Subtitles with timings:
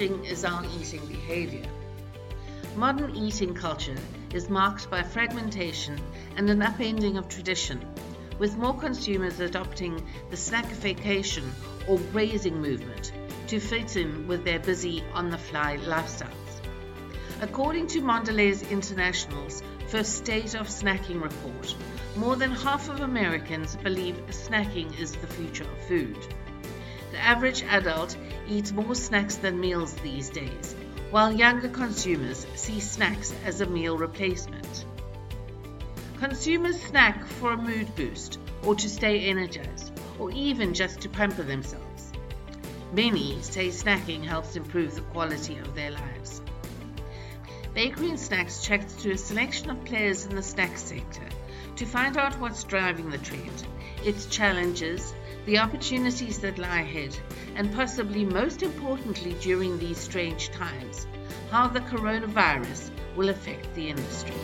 [0.00, 1.66] changing is our eating behavior.
[2.74, 3.98] Modern eating culture
[4.32, 6.00] is marked by fragmentation
[6.36, 7.78] and an upending of tradition,
[8.38, 11.44] with more consumers adopting the snackification
[11.86, 13.12] or grazing movement
[13.48, 16.32] to fit in with their busy on the fly lifestyles.
[17.42, 21.74] According to Mondelez International's first State of Snacking report,
[22.16, 26.16] more than half of Americans believe snacking is the future of food.
[27.20, 28.16] Average adult
[28.48, 30.74] eats more snacks than meals these days,
[31.10, 34.84] while younger consumers see snacks as a meal replacement.
[36.18, 41.42] Consumers snack for a mood boost, or to stay energized, or even just to pamper
[41.42, 42.12] themselves.
[42.92, 46.42] Many say snacking helps improve the quality of their lives.
[47.74, 51.28] Bakery and Snacks checked to a selection of players in the snack sector
[51.76, 53.66] to find out what's driving the trend,
[54.04, 55.14] its challenges,
[55.46, 57.16] the opportunities that lie ahead,
[57.56, 61.06] and possibly most importantly during these strange times,
[61.50, 64.34] how the coronavirus will affect the industry.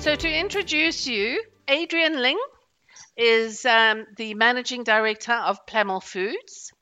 [0.00, 2.38] So, to introduce you, Adrian Ling
[3.16, 6.72] is um, the managing director of Plamil Foods.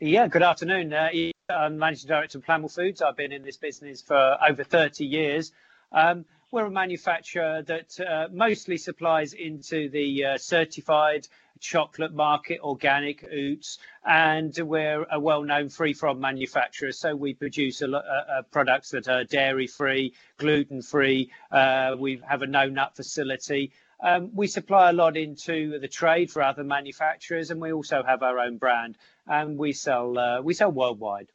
[0.00, 0.92] Yeah, good afternoon.
[0.92, 1.08] Uh,
[1.50, 3.02] I'm managing director of Plamil Foods.
[3.02, 5.52] I've been in this business for over 30 years.
[5.92, 11.26] Um, we're a manufacturer that uh, mostly supplies into the uh, certified
[11.60, 16.92] chocolate market, organic oats, and we're a well-known free-from manufacturer.
[16.92, 21.30] So we produce a lot uh, uh, products that are dairy-free, gluten-free.
[21.50, 23.72] Uh, we have a no-nut facility.
[24.02, 28.22] Um, we supply a lot into the trade for other manufacturers, and we also have
[28.22, 31.28] our own brand, and we sell uh, we sell worldwide.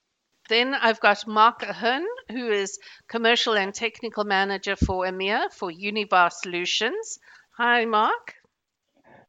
[0.50, 6.32] Then I've got Mark Ahern, who is Commercial and Technical Manager for EMEA for Univar
[6.32, 7.20] Solutions.
[7.58, 8.36] Hi, Mark.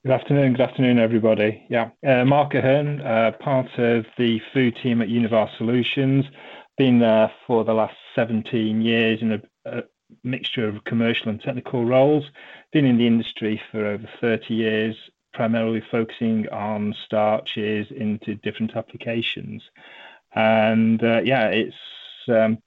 [0.04, 0.52] Good afternoon.
[0.52, 1.66] Good afternoon, everybody.
[1.68, 6.24] Yeah, uh, Mark Ahern, uh, part of the food team at Univar Solutions.
[6.76, 9.82] Been there for the last 17 years in a, a
[10.22, 12.30] mixture of commercial and technical roles.
[12.72, 14.96] Been in the industry for over 30 years,
[15.34, 19.64] primarily focusing on starches into different applications.
[20.34, 21.74] And uh, yeah, it's
[22.28, 22.58] um,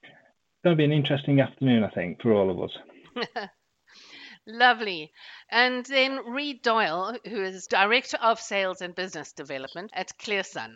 [0.63, 3.49] going to be an interesting afternoon, I think, for all of us.
[4.47, 5.11] Lovely.
[5.49, 10.75] And then Reed Doyle, who is Director of Sales and Business Development at ClearSun.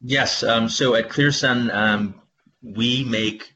[0.00, 0.42] Yes.
[0.42, 2.14] Um, so at ClearSun, um,
[2.62, 3.52] we make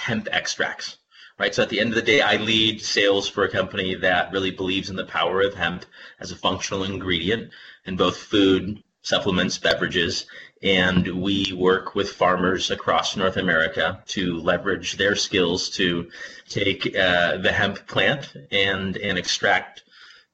[0.00, 0.98] hemp extracts,
[1.38, 1.54] right?
[1.54, 4.50] So at the end of the day, I lead sales for a company that really
[4.50, 5.84] believes in the power of hemp
[6.20, 7.50] as a functional ingredient
[7.84, 10.26] in both food, supplements, beverages,
[10.62, 16.10] and we work with farmers across North America to leverage their skills to
[16.48, 19.84] take uh, the hemp plant and and extract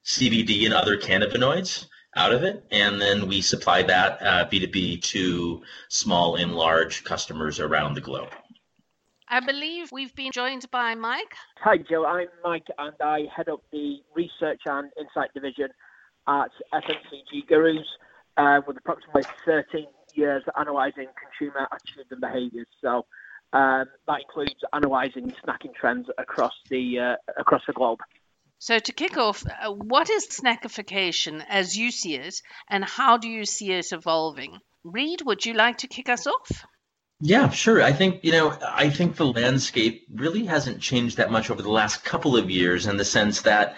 [0.05, 1.87] CBD and other cannabinoids
[2.17, 7.59] out of it, and then we supply that uh, B2B to small and large customers
[7.59, 8.31] around the globe.
[9.29, 11.35] I believe we've been joined by Mike.
[11.59, 12.05] Hi, Joe.
[12.06, 15.69] I'm Mike, and I head up the research and insight division
[16.29, 17.85] at FMCG Gurus,
[18.37, 22.67] uh, with approximately 13 years analysing consumer attitudes and behaviours.
[22.81, 23.07] So
[23.53, 28.01] um, that includes analysing snacking trends across the uh, across the globe.
[28.59, 32.37] So to kick off, uh, what is snackification as you see it,
[32.69, 34.59] and how do you see it evolving?
[34.85, 36.65] Reed, would you like to kick us off?
[37.21, 37.83] Yeah, sure.
[37.83, 41.71] I think, you know, I think the landscape really hasn't changed that much over the
[41.71, 43.77] last couple of years in the sense that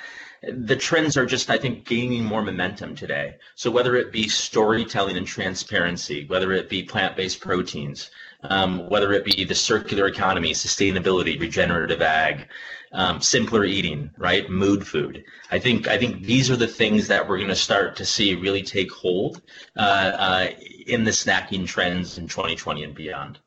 [0.52, 3.36] the trends are just, I think, gaining more momentum today.
[3.54, 8.10] So whether it be storytelling and transparency, whether it be plant-based proteins,
[8.42, 12.48] um, whether it be the circular economy, sustainability, regenerative ag,
[12.92, 14.48] um, simpler eating, right?
[14.48, 15.24] Mood food.
[15.50, 18.34] I think I think these are the things that we're going to start to see
[18.34, 19.42] really take hold
[19.76, 20.46] uh, uh,
[20.86, 23.38] in the snacking trends in 2020 and beyond.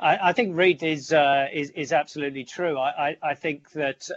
[0.00, 2.78] I, I think Reed is uh, is is absolutely true.
[2.78, 4.08] I I, I think that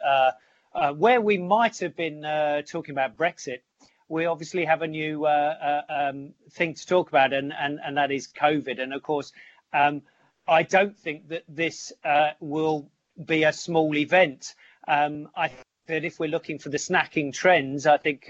[0.73, 3.59] uh, where we might have been uh, talking about Brexit,
[4.07, 7.97] we obviously have a new uh, uh um, thing to talk about, and, and, and
[7.97, 8.81] that is COVID.
[8.81, 9.31] And of course,
[9.73, 10.01] um,
[10.47, 12.89] I don't think that this uh, will
[13.23, 14.55] be a small event.
[14.87, 18.29] Um, I think that if we're looking for the snacking trends, I think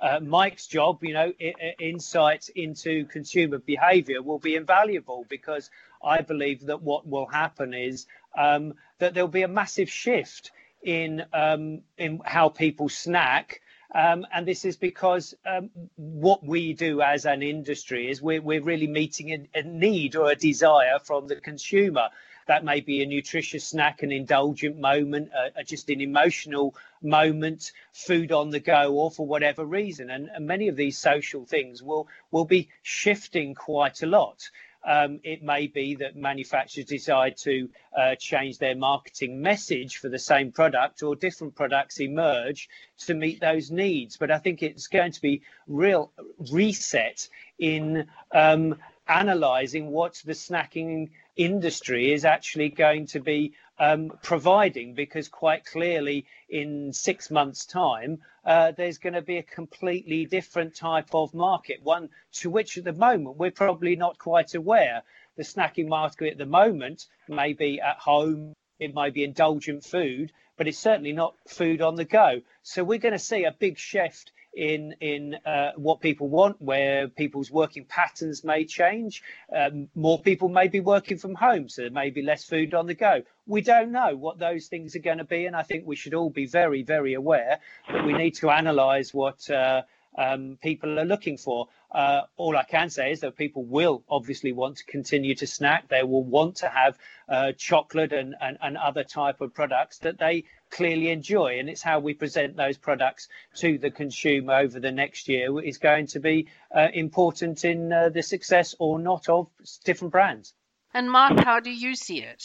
[0.00, 5.70] uh, Mike's job, you know, I- insights into consumer behaviour will be invaluable because
[6.04, 8.06] I believe that what will happen is
[8.36, 10.50] um, that there'll be a massive shift
[10.86, 13.60] in um, in how people snack
[13.94, 18.62] Um, and this is because um, what we do as an industry is we're, we're
[18.62, 22.08] really meeting a, a, need or a desire from the consumer.
[22.46, 28.32] That may be a nutritious snack, an indulgent moment, uh, just an emotional moment, food
[28.32, 30.10] on the go, or for whatever reason.
[30.10, 34.50] And, and many of these social things will will be shifting quite a lot.
[34.86, 40.18] Um, it may be that manufacturers decide to uh, change their marketing message for the
[40.18, 42.68] same product or different products emerge
[42.98, 44.16] to meet those needs.
[44.16, 46.12] But I think it's going to be real
[46.52, 47.28] reset
[47.58, 48.76] in um,
[49.08, 56.26] analyzing what the snacking industry is actually going to be um, providing because quite clearly
[56.48, 61.80] in six months time uh, there's going to be a completely different type of market
[61.82, 65.02] one to which at the moment we're probably not quite aware
[65.36, 70.32] the snacking market at the moment may be at home it might be indulgent food
[70.56, 73.78] but it's certainly not food on the go so we're going to see a big
[73.78, 79.22] shift in in uh, what people want, where people's working patterns may change.
[79.54, 82.86] Um, more people may be working from home, so there may be less food on
[82.86, 83.22] the go.
[83.46, 86.14] We don't know what those things are going to be, and I think we should
[86.14, 87.60] all be very, very aware
[87.90, 89.48] that we need to analyse what.
[89.48, 89.82] Uh,
[90.18, 91.68] um, people are looking for.
[91.90, 95.88] Uh, all I can say is that people will obviously want to continue to snack.
[95.88, 96.98] They will want to have
[97.28, 101.58] uh, chocolate and, and, and other type of products that they clearly enjoy.
[101.58, 105.78] And it's how we present those products to the consumer over the next year is
[105.78, 109.48] going to be uh, important in uh, the success or not of
[109.84, 110.54] different brands.
[110.92, 112.42] And Mark, how do you see it?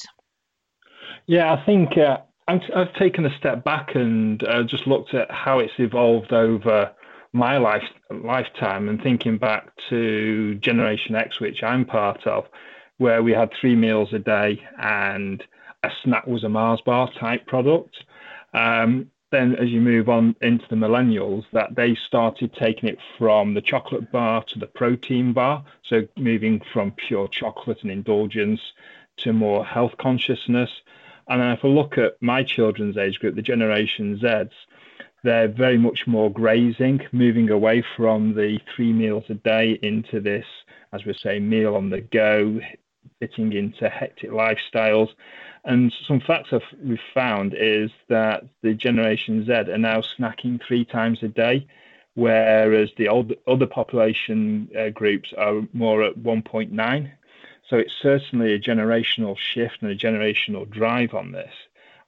[1.28, 2.18] Yeah, I think uh,
[2.48, 6.92] I've taken a step back and uh, just looked at how it's evolved over
[7.34, 12.46] my life lifetime and thinking back to Generation X, which I'm part of,
[12.98, 15.44] where we had three meals a day and
[15.84, 18.04] a snack was a Mars bar type product.
[18.54, 23.54] Um, then as you move on into the millennials, that they started taking it from
[23.54, 25.64] the chocolate bar to the protein bar.
[25.84, 28.60] So moving from pure chocolate and indulgence
[29.18, 30.70] to more health consciousness.
[31.32, 34.52] And if I look at my children's age group, the Generation Zs,
[35.24, 40.46] they're very much more grazing, moving away from the three meals a day into this,
[40.92, 42.60] as we say, meal on the go,
[43.20, 45.08] fitting into hectic lifestyles.
[45.64, 46.52] And some facts
[46.84, 51.66] we've found is that the Generation Z are now snacking three times a day,
[52.16, 57.12] whereas the old, other population uh, groups are more at 1.9.
[57.72, 61.54] So it's certainly a generational shift and a generational drive on this.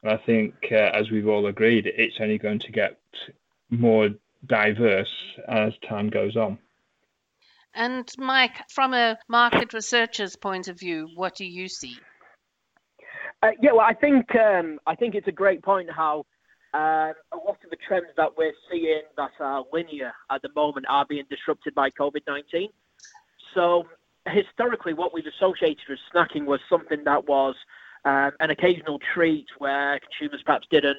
[0.01, 3.00] And I think, uh, as we've all agreed, it's only going to get
[3.69, 4.10] more
[4.45, 5.13] diverse
[5.48, 6.60] as time goes on.
[7.74, 11.95] And Mike, from a market researcher's point of view, what do you see?
[13.42, 16.25] Uh, yeah, well, I think um, I think it's a great point how
[16.74, 20.88] uh, a lot of the trends that we're seeing that are linear at the moment
[20.89, 22.68] are being disrupted by COVID-19.
[23.54, 23.86] So
[24.27, 27.55] historically, what we've associated with snacking was something that was
[28.05, 30.97] um, an occasional treat where consumers perhaps didn't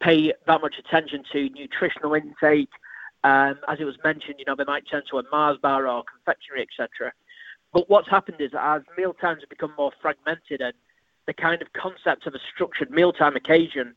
[0.00, 2.70] pay that much attention to nutritional intake.
[3.24, 6.04] Um, as it was mentioned, you know, they might turn to a Mars bar or
[6.04, 7.12] confectionery, etc.
[7.72, 10.74] But what's happened is as meal times have become more fragmented and
[11.26, 13.94] the kind of concept of a structured mealtime occasion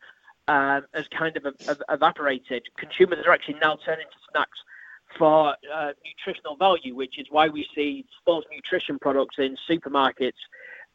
[0.47, 1.45] um, has kind of
[1.89, 4.59] evaporated, consumers are actually now turning to snacks
[5.17, 10.33] for uh, nutritional value, which is why we see sports nutrition products in supermarkets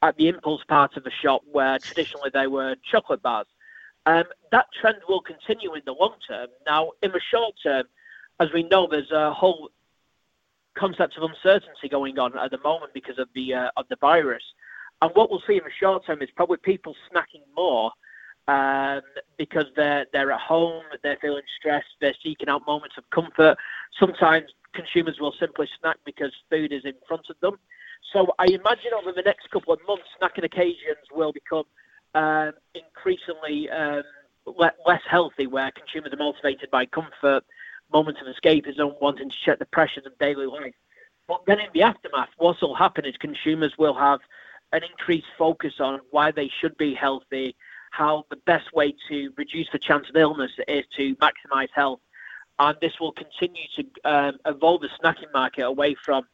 [0.03, 3.47] at the impulse part of the shop where traditionally they were chocolate bars.
[4.05, 6.49] Um, that trend will continue in the long term.
[6.67, 7.85] Now, in the short term,
[8.39, 9.71] as we know, there's a whole
[10.77, 14.43] concept of uncertainty going on at the moment because of the uh, of the virus.
[15.03, 17.91] And what we'll see in the short term is probably people snacking more
[18.49, 19.03] um,
[19.37, 23.59] because they're they're at home, they're feeling stressed, they're seeking out moments of comfort.
[23.99, 27.59] Sometimes consumers will simply snack because food is in front of them.
[28.13, 31.65] So I imagine over the next couple of months, snacking occasions will become
[32.15, 34.03] um, increasingly um,
[34.47, 37.45] le- less healthy, where consumers are motivated by comfort,
[37.93, 40.75] moments of escapism, wanting to check the pressures of daily life.
[41.29, 44.21] But then in the aftermath, what will happen is consumers will have
[44.73, 47.57] an increased focus on why they should be healthy,
[47.91, 52.01] how the best way to reduce the chance of illness is to maximize health.
[52.59, 56.25] And this will continue to um, evolve the snacking market away from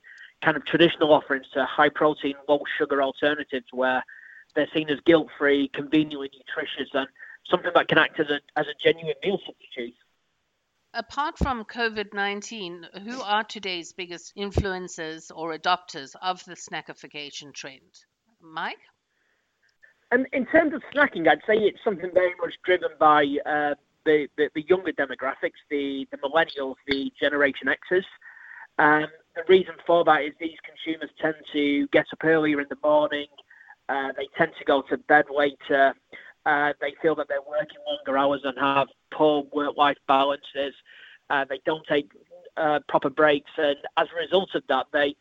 [0.43, 4.05] kind of traditional offerings to high protein, low sugar alternatives where
[4.55, 7.09] they're seen as guilt free, conveniently nutritious, and
[7.51, 9.95] something that can act as a, as a genuine meal substitute.
[10.95, 17.81] Apart from COVID 19, who are today's biggest influencers or adopters of the snackification trend?
[18.43, 18.77] Mike?
[20.11, 24.29] And in terms of snacking, I'd say it's something very much driven by uh, the,
[24.37, 28.05] the, the younger demographics, the, the millennials, the Generation Xers.
[28.79, 32.79] Um, the reason for that is these consumers tend to get up earlier in the
[32.83, 33.27] morning.
[33.89, 35.95] Uh, they tend to go to bed later.
[36.45, 40.75] Uh, they feel that they're working longer hours and have poor work-life balances.
[41.31, 42.11] Uh, they don't take
[42.57, 45.15] uh, proper breaks, and as a result of that, they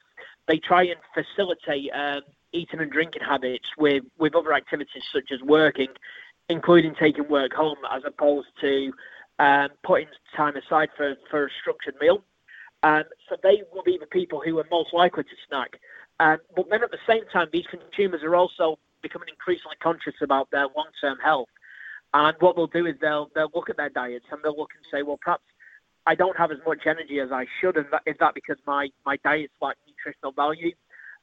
[0.48, 2.22] they try and facilitate um,
[2.52, 5.88] eating and drinking habits with with other activities such as working,
[6.52, 8.92] including taking work home, as opposed to
[9.40, 12.24] um, putting time aside for, for a structured meal.
[12.84, 15.80] Um, so they will be the people who are most likely to snack.
[16.20, 20.50] Um, but then at the same time, these consumers are also becoming increasingly conscious about
[20.52, 21.50] their long-term health.
[22.14, 24.86] And what they'll do is they'll they'll look at their diets and they'll look and
[24.92, 25.46] say, well, perhaps
[26.06, 28.90] I don't have as much energy as I should, and that, is that because my
[29.06, 30.74] my diet's like nutritional value?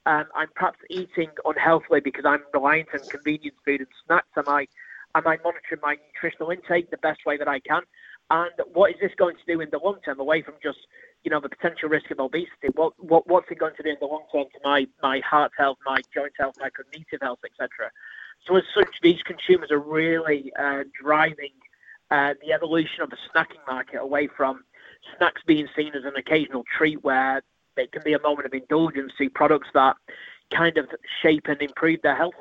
[0.07, 4.29] Um, I'm perhaps eating unhealthily because I'm reliant on convenience food and snacks.
[4.37, 4.67] Am I
[5.15, 7.83] am I monitoring my nutritional intake the best way that I can?
[8.31, 10.79] And what is this going to do in the long term, away from just
[11.25, 12.69] you know the potential risk of obesity?
[12.75, 15.53] What what what's it going to do in the long term to my my heart
[15.57, 17.91] health, my joint health, my cognitive health, etc.
[18.47, 21.53] So as such, these consumers are really uh, driving
[22.11, 24.65] uh, the evolution of the snacking market away from
[25.17, 27.43] snacks being seen as an occasional treat where
[27.77, 29.97] it can be a moment of indulgence to products that
[30.53, 30.89] kind of
[31.23, 32.35] shape and improve their health.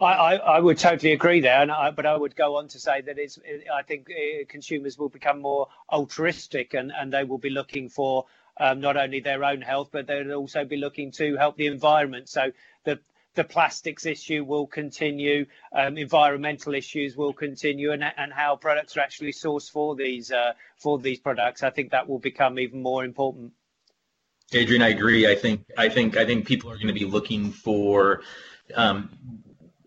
[0.00, 2.78] I, I, I, would totally agree there, and I, but I would go on to
[2.78, 3.38] say that it's.
[3.74, 8.26] I think uh, consumers will become more altruistic, and, and they will be looking for
[8.58, 12.28] um, not only their own health, but they'll also be looking to help the environment.
[12.28, 12.52] So
[12.84, 13.00] the
[13.34, 19.00] the plastics issue will continue, um, environmental issues will continue, and, and how products are
[19.00, 21.62] actually sourced for these uh, for these products.
[21.62, 23.52] I think that will become even more important.
[24.52, 25.26] Adrian, I agree.
[25.26, 28.22] I think I think I think people are going to be looking for
[28.74, 29.10] um,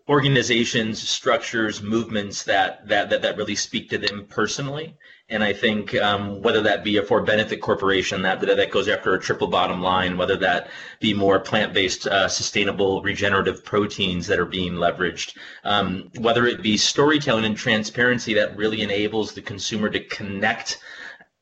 [0.08, 4.96] organizations, structures, movements that, that that that really speak to them personally.
[5.28, 9.12] And I think um, whether that be a for benefit corporation that that goes after
[9.12, 14.46] a triple bottom line, whether that be more plant-based, uh, sustainable, regenerative proteins that are
[14.46, 20.00] being leveraged, um, whether it be storytelling and transparency that really enables the consumer to
[20.04, 20.78] connect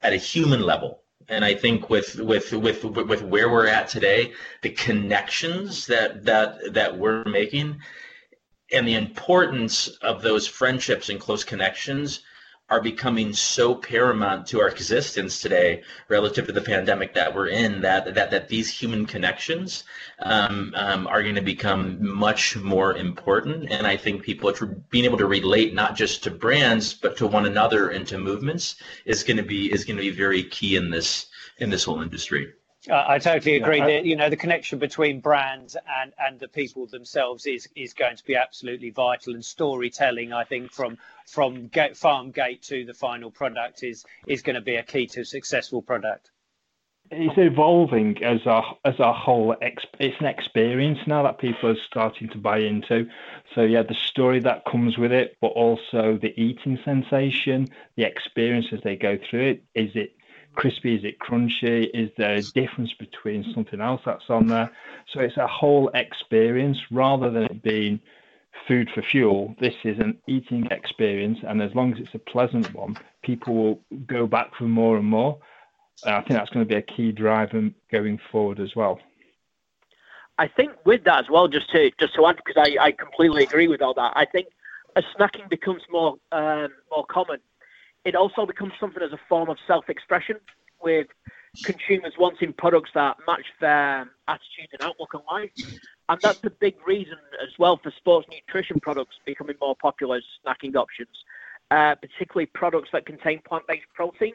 [0.02, 4.32] at a human level and I think with with with with where we're at today,
[4.62, 7.80] the connections that that that we're making,
[8.72, 12.20] and the importance of those friendships and close connections
[12.68, 17.80] are becoming so paramount to our existence today relative to the pandemic that we're in
[17.80, 19.84] that that, that these human connections
[20.20, 23.70] um, um, are going to become much more important.
[23.70, 24.52] And i think people
[24.90, 28.76] being able to relate not just to brands but to one another and to movements
[29.04, 31.26] is going to be is going to be very key in this
[31.58, 32.52] in this whole industry
[32.90, 33.80] I totally agree.
[33.80, 38.16] That you know the connection between brands and and the people themselves is is going
[38.16, 39.34] to be absolutely vital.
[39.34, 44.42] And storytelling, I think, from from gate, farm gate to the final product is is
[44.42, 46.30] going to be a key to a successful product.
[47.10, 49.54] It's evolving as a as a whole.
[49.60, 53.06] It's an experience now that people are starting to buy into.
[53.54, 58.66] So yeah, the story that comes with it, but also the eating sensation, the experience
[58.72, 59.64] as they go through it.
[59.74, 60.15] Is it
[60.56, 60.96] crispy?
[60.96, 61.88] Is it crunchy?
[61.94, 64.70] Is there a difference between something else that's on there?
[65.12, 68.00] So it's a whole experience rather than it being
[68.66, 69.54] food for fuel.
[69.60, 73.80] This is an eating experience, and as long as it's a pleasant one, people will
[74.06, 75.38] go back for more and more.
[76.04, 79.00] And I think that's going to be a key driver going forward as well.
[80.38, 83.44] I think with that as well, just to just to add, because I, I completely
[83.44, 84.12] agree with all that.
[84.14, 84.48] I think
[84.94, 87.38] as snacking becomes more um, more common,
[88.06, 90.36] it also becomes something as a form of self-expression
[90.80, 91.08] with
[91.64, 95.50] consumers wanting products that match their attitude and outlook on life.
[96.08, 100.22] And that's a big reason as well for sports nutrition products becoming more popular as
[100.46, 101.16] snacking options,
[101.72, 104.34] uh, particularly products that contain plant-based protein.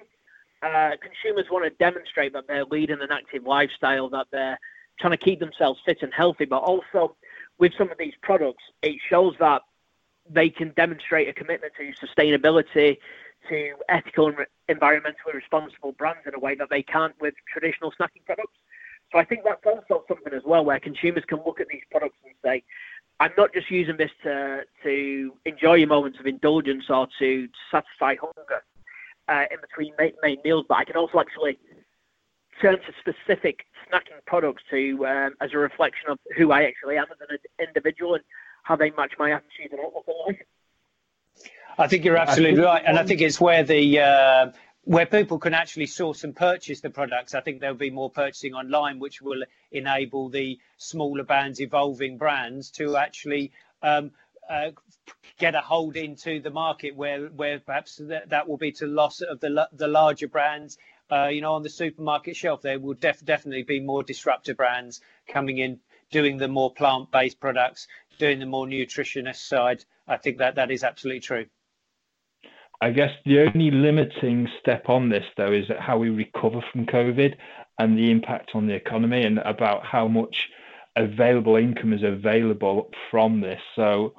[0.62, 4.60] Uh, consumers want to demonstrate that they're leading an active lifestyle, that they're
[5.00, 7.16] trying to keep themselves fit and healthy, but also
[7.58, 9.62] with some of these products, it shows that
[10.30, 12.98] they can demonstrate a commitment to sustainability,
[13.50, 14.38] to ethical and
[14.70, 18.58] environmentally responsible brands in a way that they can't with traditional snacking products.
[19.12, 22.18] So I think that's also something as well where consumers can look at these products
[22.24, 22.64] and say,
[23.20, 28.16] I'm not just using this to to enjoy your moments of indulgence or to satisfy
[28.16, 28.64] hunger
[29.28, 31.60] uh, in between main, main meals, but I can also actually
[32.62, 37.06] turn to specific snacking products to um, as a reflection of who I actually am
[37.12, 38.24] as an individual and
[38.64, 40.42] how they match my attitude and outlook on life.
[41.78, 44.52] I think you're absolutely right, and I think it's where the uh,
[44.84, 47.34] where people can actually source and purchase the products.
[47.36, 52.72] I think there'll be more purchasing online, which will enable the smaller bands, evolving brands,
[52.72, 53.52] to actually
[53.82, 54.12] um,
[54.50, 54.72] uh,
[55.40, 59.22] get a hold into the market where where perhaps that, that will be to loss
[59.22, 60.78] of the the larger brands.
[61.12, 65.02] Uh, you know, on the supermarket shelf, there will def- definitely be more disruptor brands
[65.28, 67.88] coming in, doing the more plant-based products,
[68.18, 69.84] doing the more nutritionist side.
[70.08, 71.48] I think that that is absolutely true.
[72.82, 77.36] I guess the only limiting step on this, though, is how we recover from COVID
[77.78, 80.50] and the impact on the economy and about how much
[80.96, 83.62] available income is available from this.
[83.76, 84.16] So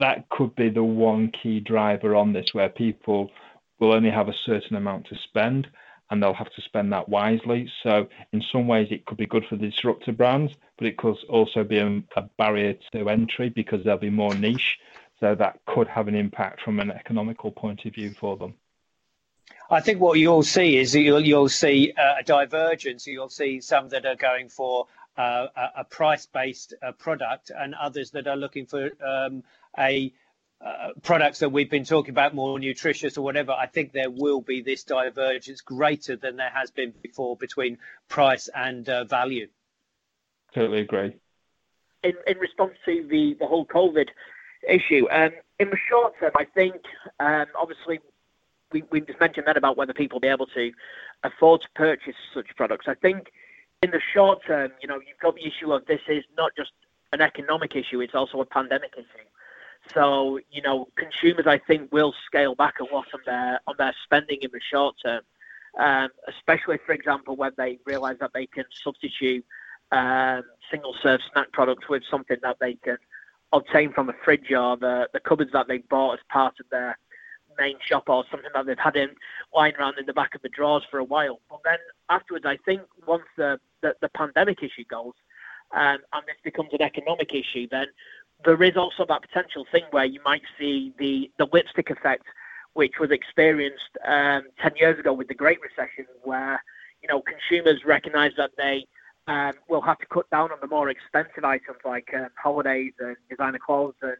[0.00, 3.30] that could be the one key driver on this, where people
[3.78, 5.68] will only have a certain amount to spend
[6.10, 7.70] and they'll have to spend that wisely.
[7.82, 11.16] So, in some ways, it could be good for the disruptor brands, but it could
[11.28, 14.78] also be a, a barrier to entry because they'll be more niche.
[15.20, 18.54] So, that could have an impact from an economical point of view for them.
[19.70, 23.06] I think what you'll see is you'll, you'll see a divergence.
[23.06, 25.46] You'll see some that are going for uh,
[25.76, 29.42] a, price-based uh, product and others that are looking for um,
[29.78, 30.12] a
[30.64, 34.40] uh, products that we've been talking about more nutritious or whatever, I think there will
[34.40, 39.48] be this divergence greater than there has been before between price and uh, value.
[40.54, 41.16] Totally agree.
[42.02, 44.08] In, in response to the, the whole COVID
[44.66, 46.76] issue, um, in the short term, I think
[47.20, 48.00] um, obviously
[48.72, 50.72] we, we just mentioned that about whether people be able to
[51.24, 52.86] afford to purchase such products.
[52.88, 53.32] I think
[53.82, 56.72] in the short term, you know, you've got the issue of this is not just
[57.12, 59.26] an economic issue, it's also a pandemic issue.
[59.94, 63.94] So, you know, consumers I think will scale back a lot on their on their
[64.04, 65.22] spending in the short term.
[65.78, 69.44] Um, especially, for example, when they realise that they can substitute
[69.92, 72.98] um, single serve snack products with something that they can
[73.52, 76.98] obtain from a fridge or the, the cupboards that they bought as part of their
[77.58, 79.10] main shop or something that they've had in
[79.54, 81.40] lying around in the back of the drawers for a while.
[81.50, 81.78] But then
[82.08, 85.14] afterwards, I think once the, the, the pandemic issue goes
[85.72, 87.86] um, and this becomes an economic issue, then
[88.44, 92.24] there is also that potential thing where you might see the, the lipstick effect,
[92.74, 96.62] which was experienced um, 10 years ago with the Great Recession, where
[97.02, 98.86] you know consumers recognise that they
[99.28, 103.16] um, will have to cut down on the more expensive items like um, holidays and
[103.28, 104.16] designer clothes and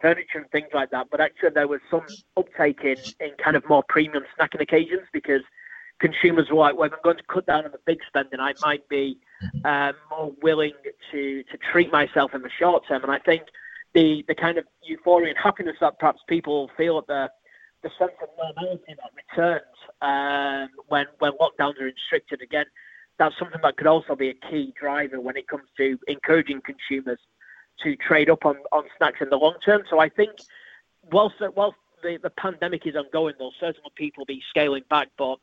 [0.00, 1.08] furniture and things like that.
[1.10, 5.42] But actually, there was some uptake in, in kind of more premium snacking occasions because
[6.00, 8.54] consumers were like, well, if I'm going to cut down on the big spending, I
[8.62, 9.18] might be
[9.64, 10.72] uh, more willing
[11.12, 13.02] to to treat myself in the short term.
[13.02, 13.42] And I think
[13.94, 17.30] the the kind of euphoria and happiness that perhaps people feel at the
[17.82, 22.66] the sense of normality that returns um, when when lockdowns are restricted again,
[23.18, 27.18] that's something that could also be a key driver when it comes to encouraging consumers
[27.82, 29.82] to trade up on, on snacks in the long term.
[29.88, 30.32] So I think
[31.10, 35.38] whilst whilst the, the pandemic is ongoing, there'll certainly people be scaling back, but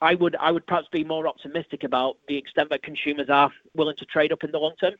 [0.00, 3.96] I would I would perhaps be more optimistic about the extent that consumers are willing
[3.96, 4.94] to trade up in the long term.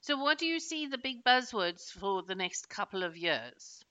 [0.00, 3.84] So, what do you see the big buzzwords for the next couple of years?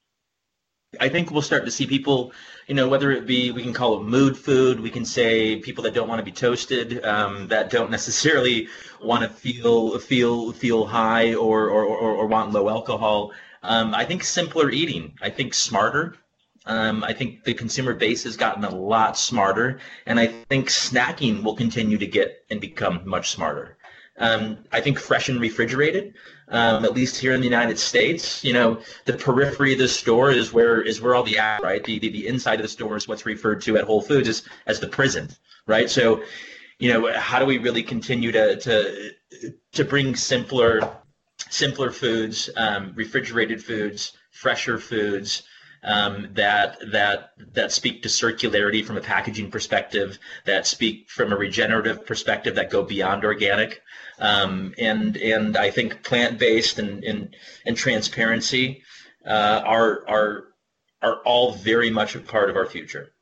[1.00, 2.32] I think we'll start to see people,
[2.68, 5.84] you know, whether it be we can call it mood food, we can say people
[5.84, 8.68] that don't want to be toasted, um, that don't necessarily
[9.02, 13.32] want to feel feel feel high or or, or, or want low alcohol.
[13.64, 15.18] Um, I think simpler eating.
[15.22, 16.16] I think smarter.
[16.66, 21.44] Um, I think the consumer base has gotten a lot smarter, and I think snacking
[21.44, 23.78] will continue to get and become much smarter.
[24.18, 26.14] Um, I think fresh and refrigerated,
[26.50, 30.30] um, at least here in the United States, you know, the periphery of the store
[30.30, 31.84] is where is where all the right.
[31.84, 34.44] The, the the inside of the store is what's referred to at Whole Foods as
[34.68, 35.30] as the prison,
[35.66, 35.90] right?
[35.90, 36.24] So,
[36.78, 39.12] you know, how do we really continue to to
[39.72, 40.80] to bring simpler
[41.50, 45.44] simpler foods, um, refrigerated foods, fresher foods,
[45.84, 51.36] um, that that that speak to circularity from a packaging perspective, that speak from a
[51.36, 53.82] regenerative perspective, that go beyond organic,
[54.20, 58.84] um, and and I think plant based and and, and transparency
[59.26, 60.44] uh, are are
[61.02, 63.14] are all very much a part of our future.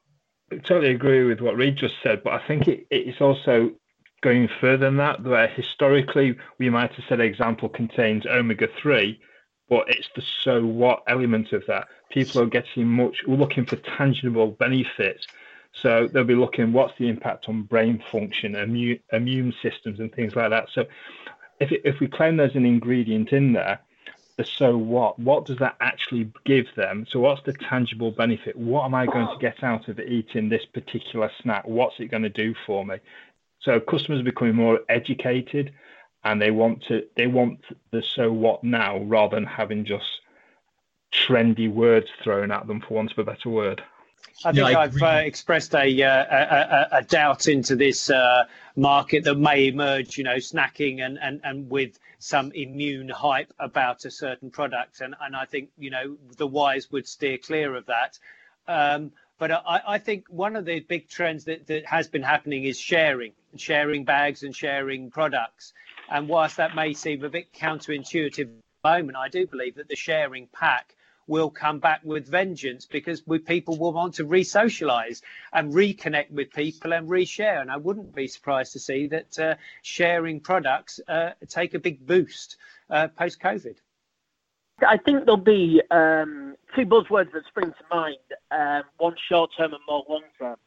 [0.51, 3.71] I totally agree with what Reed just said, but I think it, it's also
[4.21, 9.19] going further than that, where historically we might have said example contains omega 3,
[9.69, 11.87] but it's the so what element of that.
[12.11, 15.27] People are getting much looking for tangible benefits.
[15.73, 20.35] So they'll be looking what's the impact on brain function, immune, immune systems, and things
[20.35, 20.67] like that.
[20.73, 20.85] So
[21.59, 23.79] if, if we claim there's an ingredient in there,
[24.37, 27.05] the so what, what does that actually give them?
[27.09, 28.55] So what's the tangible benefit?
[28.57, 31.63] What am I going to get out of eating this particular snack?
[31.65, 32.97] What's it going to do for me?
[33.59, 35.71] So customers are becoming more educated
[36.23, 37.59] and they want to they want
[37.91, 40.20] the so what now rather than having just
[41.11, 43.83] trendy words thrown at them for want of a better word
[44.43, 48.45] I think no, I have uh, expressed a, uh, a, a, doubt into this uh,
[48.75, 54.05] market that may emerge, you know, snacking and, and, and with some immune hype about
[54.05, 55.01] a certain product.
[55.01, 58.17] And, and I think, you know, the wise would steer clear of that.
[58.67, 62.63] Um, but I, I, think one of the big trends that, that has been happening
[62.63, 65.73] is sharing, sharing bags and sharing products.
[66.09, 68.47] And whilst that may seem a bit counterintuitive at
[68.83, 70.95] the moment, I do believe that the sharing pack
[71.31, 75.21] will come back with vengeance because we, people will want to re-socialize
[75.53, 77.61] and reconnect with people and reshare.
[77.61, 82.05] And I wouldn't be surprised to see that uh, sharing products uh, take a big
[82.05, 82.57] boost
[82.89, 83.77] uh, post COVID.
[84.85, 88.17] I think there'll be um, two buzzwords that spring to mind:
[88.51, 90.57] um, one short term and more long term.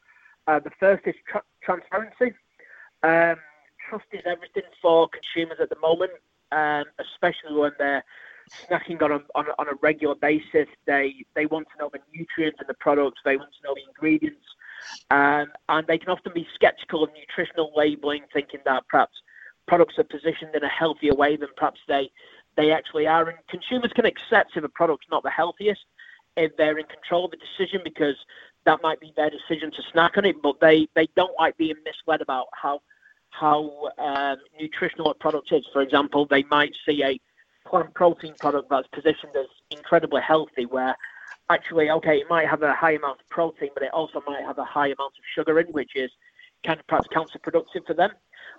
[0.46, 2.32] Uh, the first is tra- transparency.
[3.02, 3.36] Um,
[3.88, 6.12] trust is everything for consumers at the moment,
[6.52, 8.04] um, especially when they're
[8.68, 10.68] snacking on a, on a, on a regular basis.
[10.86, 13.20] They they want to know the nutrients in the products.
[13.24, 14.46] They want to know the ingredients,
[15.10, 19.14] um, and they can often be skeptical of nutritional labeling, thinking that perhaps
[19.66, 22.10] products are positioned in a healthier way than perhaps they
[22.56, 23.28] they actually are.
[23.28, 25.84] And consumers can accept if a product's not the healthiest
[26.36, 28.16] if they're in control of the decision because
[28.64, 31.76] that might be their decision to snack on it, but they, they don't like being
[31.84, 32.80] misled about how
[33.30, 35.66] how um, nutritional a product is.
[35.72, 37.18] For example, they might see a
[37.74, 40.94] plant protein product that's positioned as incredibly healthy, where
[41.50, 44.58] actually, okay, it might have a high amount of protein, but it also might have
[44.58, 46.10] a high amount of sugar in, which is
[46.64, 48.10] kind of perhaps counterproductive for them.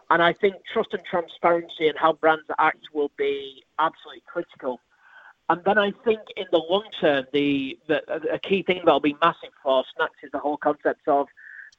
[0.09, 4.81] And I think trust and transparency and how brands act will be absolutely critical.
[5.47, 9.15] And then I think in the long term, the, the a key thing that'll be
[9.21, 11.27] massive for snacks is the whole concept of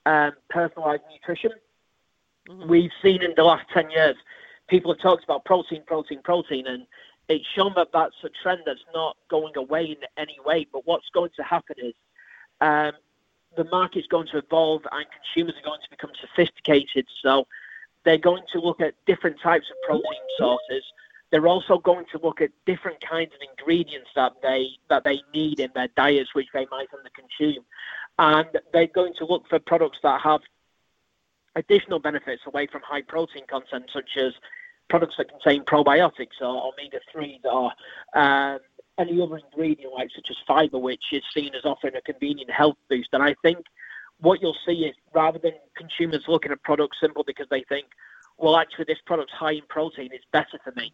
[0.07, 1.53] um, personalised nutrition.
[2.49, 2.69] Mm-hmm.
[2.71, 4.17] We've seen in the last ten years,
[4.69, 6.87] people have talked about protein, protein, protein, and
[7.29, 10.67] it's shown that that's a trend that's not going away in any way.
[10.73, 11.95] But what's going to happen is
[12.61, 12.93] um,
[13.57, 17.07] the market's going to evolve and consumers are going to become sophisticated.
[17.23, 17.47] So
[18.05, 20.85] they're going to look at different types of protein sources.
[21.31, 25.59] They're also going to look at different kinds of ingredients that they that they need
[25.59, 27.65] in their diets, which they might under consume,
[28.19, 30.41] and they're going to look for products that have
[31.57, 34.35] additional benefits away from high protein content, such as
[34.89, 37.73] products that contain probiotics or omega 3s or
[38.15, 38.59] um,
[38.99, 42.77] any other ingredient like such as fiber, which is seen as offering a convenient health
[42.89, 43.09] boost.
[43.13, 43.59] And I think
[44.21, 47.87] what you'll see is rather than consumers looking at products simply because they think,
[48.39, 50.93] well, actually this product's high in protein, it's better for me.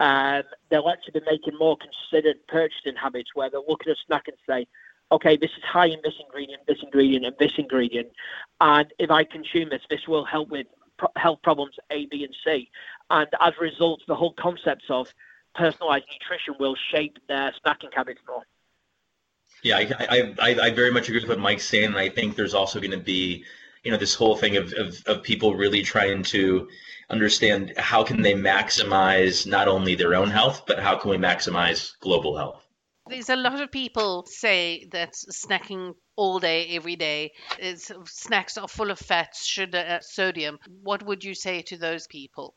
[0.00, 4.24] Um, they'll actually be making more considered purchasing habits where they'll look at a snack
[4.26, 4.66] and say,
[5.12, 8.08] okay, this is high in this ingredient, this ingredient, and this ingredient.
[8.60, 10.66] And if I consume this, this will help with
[11.16, 12.70] health problems A, B, and C.
[13.10, 15.08] And as a result, the whole concepts of
[15.54, 18.42] personalized nutrition will shape their snacking habits more.
[19.62, 21.86] Yeah, I, I, I very much agree with what Mike's saying.
[21.86, 23.44] And I think there's also going to be,
[23.82, 26.68] you know, this whole thing of, of, of people really trying to
[27.10, 31.92] understand how can they maximize not only their own health, but how can we maximize
[32.00, 32.63] global health.
[33.06, 38.68] There's a lot of people say that snacking all day, every day, is, snacks are
[38.68, 40.58] full of fats, sugar, sodium.
[40.82, 42.54] What would you say to those people?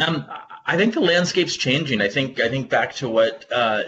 [0.00, 0.26] Um,
[0.66, 2.00] I think the landscape's changing.
[2.00, 3.84] I think I think back to what uh,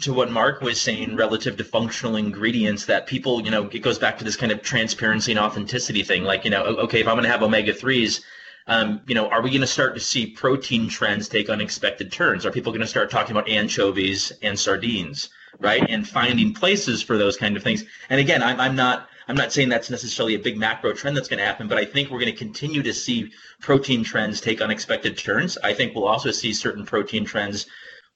[0.00, 3.98] to what Mark was saying relative to functional ingredients that people, you know, it goes
[3.98, 6.22] back to this kind of transparency and authenticity thing.
[6.22, 8.20] Like, you know, okay, if I'm going to have omega threes,
[8.68, 12.44] um, you know, are we going to start to see protein trends take unexpected turns?
[12.44, 15.84] Are people going to start talking about anchovies and sardines, right?
[15.88, 17.84] And finding places for those kind of things.
[18.10, 21.28] And again, I'm, I'm not I'm not saying that's necessarily a big macro trend that's
[21.28, 24.62] going to happen, but I think we're going to continue to see protein trends take
[24.62, 25.58] unexpected turns.
[25.58, 27.66] I think we'll also see certain protein trends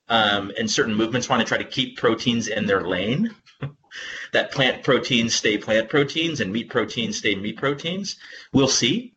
[0.08, 3.34] um, and certain movements want to try to keep proteins in their lane.
[4.32, 8.16] that plant proteins stay plant proteins and meat proteins stay meat proteins.
[8.52, 9.12] We'll see.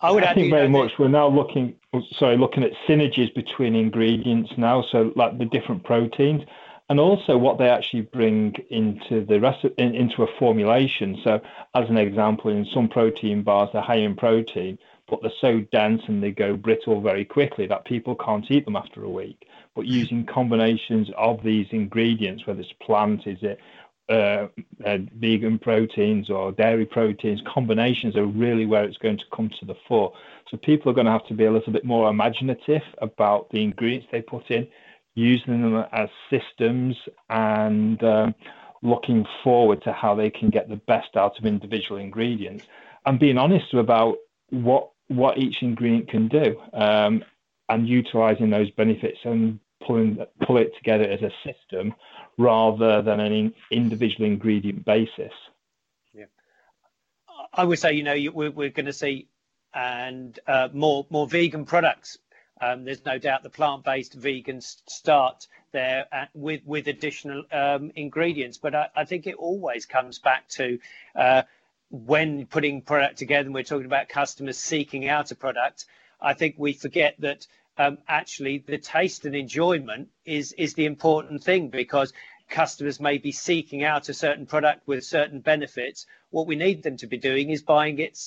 [0.00, 1.74] I would I think very much we're now looking
[2.12, 6.42] sorry looking at synergies between ingredients now so like the different proteins
[6.88, 11.20] and also what they actually bring into the rest of, in, into a formulation.
[11.22, 11.40] So,
[11.74, 16.02] as an example, in some protein bars, they're high in protein, but they're so dense
[16.06, 19.46] and they go brittle very quickly that people can't eat them after a week.
[19.74, 23.60] But using combinations of these ingredients, whether it's plant, is it
[24.08, 24.48] uh,
[24.86, 29.66] uh, vegan proteins or dairy proteins, combinations are really where it's going to come to
[29.66, 30.12] the fore.
[30.50, 33.62] So people are going to have to be a little bit more imaginative about the
[33.62, 34.66] ingredients they put in
[35.14, 36.96] using them as systems
[37.28, 38.34] and um,
[38.82, 42.64] looking forward to how they can get the best out of individual ingredients
[43.04, 44.16] and being honest about
[44.50, 47.24] what what each ingredient can do um,
[47.68, 51.94] and utilizing those benefits and pulling pull it together as a system
[52.38, 55.32] rather than an individual ingredient basis.
[56.14, 56.26] Yeah,
[57.52, 59.28] I would say you know we're, we're going to see
[59.74, 62.18] and uh, more more vegan products.
[62.60, 68.58] Um, there's no doubt the plant-based vegans start there at, with with additional um, ingredients,
[68.58, 70.78] but I, I, think it always comes back to
[71.14, 71.42] uh,
[71.90, 73.46] when putting product together.
[73.46, 75.84] And we're talking about customers seeking out a product.
[76.20, 77.46] I think we forget that
[77.78, 82.12] um, actually the taste and enjoyment is is the important thing because
[82.50, 86.06] customers may be seeking out a certain product with certain benefits.
[86.30, 88.18] What we need them to be doing is buying it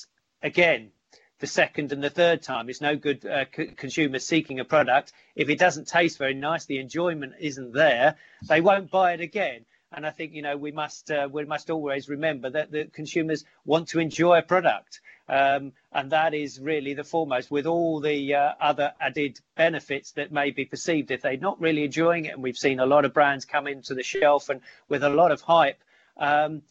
[0.42, 0.92] again
[1.40, 2.68] the second and the third time.
[2.68, 6.66] It's no good uh, c- consumers seeking a product if it doesn't taste very nice,
[6.66, 8.16] the enjoyment isn't there,
[8.48, 9.64] they won't buy it again.
[9.90, 13.44] And I think you know we must uh, we must always remember that the consumers
[13.64, 15.00] want to enjoy a product.
[15.32, 20.30] Um, and that is really the foremost with all the uh, other added benefits that
[20.30, 21.10] may be perceived.
[21.10, 23.94] If they're not really enjoying it and we've seen a lot of brands come into
[23.94, 25.82] the shelf and with a lot of hype
[26.16, 26.62] um,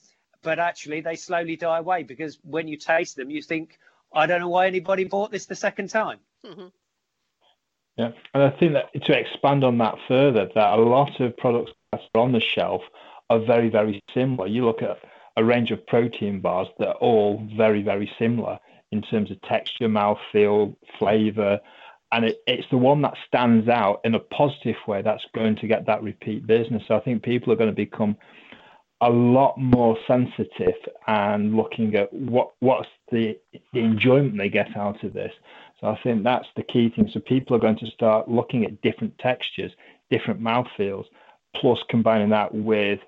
[0.41, 3.77] but actually they slowly die away because when you taste them you think
[4.13, 6.19] i don't know why anybody bought this the second time.
[6.45, 6.67] Mm-hmm.
[7.97, 11.71] yeah and i think that to expand on that further that a lot of products
[11.91, 12.81] that are on the shelf
[13.29, 14.47] are very very similar.
[14.47, 14.97] You look at
[15.37, 18.59] a range of protein bars that are all very, very similar
[18.91, 21.59] in terms of texture, mouthfeel, flavor.
[22.11, 25.67] And it, it's the one that stands out in a positive way that's going to
[25.67, 26.83] get that repeat business.
[26.87, 28.17] So I think people are going to become
[29.01, 30.75] a lot more sensitive
[31.07, 33.37] and looking at what what's the,
[33.73, 35.33] the enjoyment they get out of this.
[35.79, 37.09] So I think that's the key thing.
[37.11, 39.71] So people are going to start looking at different textures,
[40.11, 41.05] different mouthfeels,
[41.55, 42.99] plus combining that with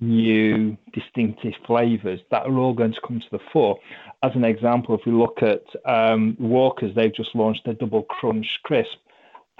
[0.00, 3.78] new distinctive flavors that are all going to come to the fore.
[4.22, 8.60] As an example, if we look at um, Walkers, they've just launched their double crunch
[8.62, 8.98] crisp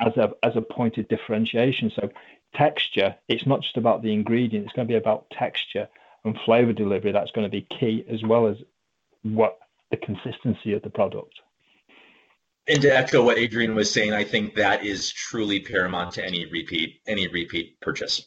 [0.01, 1.91] as a as a point of differentiation.
[1.95, 2.11] So
[2.55, 5.89] texture, it's not just about the ingredient; it's going to be about texture
[6.25, 7.13] and flavor delivery.
[7.13, 8.57] That's going to be key as well as
[9.23, 9.59] what
[9.91, 11.41] the consistency of the product.
[12.69, 16.47] And to echo what Adrian was saying, I think that is truly paramount to any
[16.47, 18.27] repeat any repeat purchase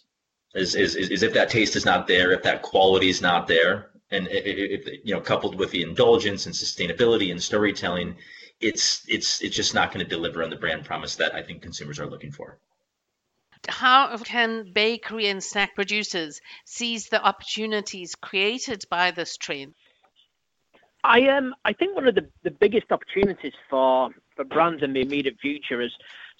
[0.53, 3.91] is, is, is if that taste is not there, if that quality is not there,
[4.11, 8.15] and if, you know, coupled with the indulgence and sustainability and storytelling,
[8.59, 11.61] it's it's it's just not going to deliver on the brand promise that I think
[11.61, 12.59] consumers are looking for.
[13.67, 19.75] How can bakery and snack producers seize the opportunities created by this trend?
[21.03, 25.01] I um I think one of the, the biggest opportunities for for brands in the
[25.01, 25.91] immediate future is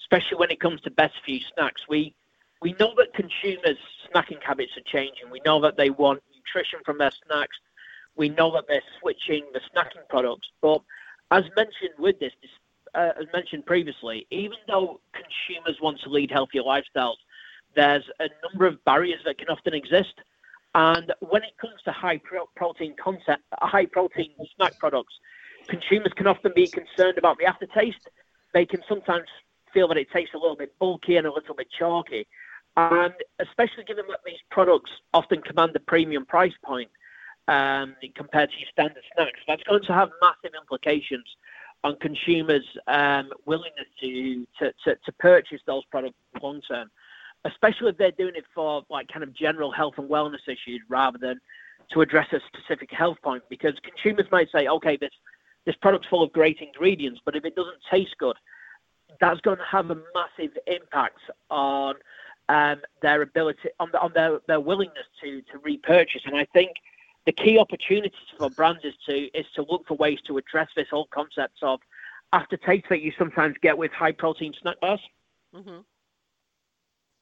[0.02, 1.82] especially when it comes to best for you snacks.
[1.88, 2.14] We
[2.62, 3.76] we know that consumers'
[4.08, 5.30] snacking habits are changing.
[5.30, 7.56] We know that they want nutrition from their snacks.
[8.16, 10.48] We know that they're switching the snacking products.
[10.60, 10.80] But
[11.30, 12.32] as mentioned with this,
[12.94, 17.16] uh, as mentioned previously, even though consumers want to lead healthier lifestyles,
[17.74, 20.14] there's a number of barriers that can often exist.
[20.74, 25.14] And when it comes to high pro- protein content, high protein snack products,
[25.68, 28.08] consumers can often be concerned about the aftertaste.
[28.54, 29.26] They can sometimes
[29.72, 32.26] feel that it tastes a little bit bulky and a little bit chalky.
[32.76, 36.90] And especially given that these products often command a premium price point
[37.48, 41.26] um, compared to your standard snacks, that's going to have massive implications
[41.84, 46.88] on consumers' um, willingness to, to, to, to, purchase those products long term,
[47.44, 51.18] especially if they're doing it for like kind of general health and wellness issues rather
[51.18, 51.40] than
[51.92, 53.42] to address a specific health point.
[53.50, 55.10] Because consumers might say, okay, this
[55.66, 58.36] this product's full of great ingredients, but if it doesn't taste good,
[59.20, 61.18] that's going to have a massive impact
[61.50, 61.94] on
[62.52, 66.22] um, their ability on, the, on their, their willingness to to repurchase.
[66.26, 66.72] And I think
[67.24, 70.86] the key opportunities for brands is to is to look for ways to address this
[70.90, 71.80] whole concept of
[72.32, 75.00] aftertaste that you sometimes get with high protein snack bars.
[75.54, 75.80] Mm-hmm.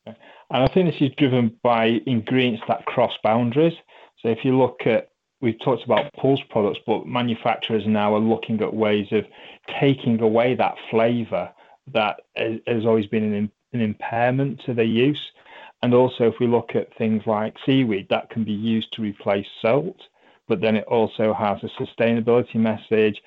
[0.06, 0.16] And
[0.50, 3.74] I think this is driven by ingredients that cross boundaries.
[4.20, 8.60] So if you look at we've talked about pulse products, but manufacturers now are looking
[8.62, 9.24] at ways of
[9.80, 11.50] taking away that flavour
[11.92, 15.32] that has always been an an impairment to their use.
[15.82, 19.46] And also, if we look at things like seaweed, that can be used to replace
[19.62, 20.00] salt,
[20.46, 23.22] but then it also has a sustainability message.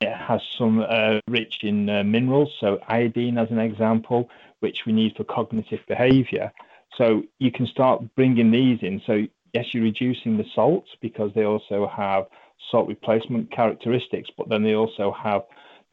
[0.00, 4.28] It has some uh, rich in uh, minerals, so iodine, as an example,
[4.60, 6.52] which we need for cognitive behavior.
[6.96, 9.00] So you can start bringing these in.
[9.06, 12.26] So, yes, you're reducing the salts because they also have
[12.70, 15.42] salt replacement characteristics, but then they also have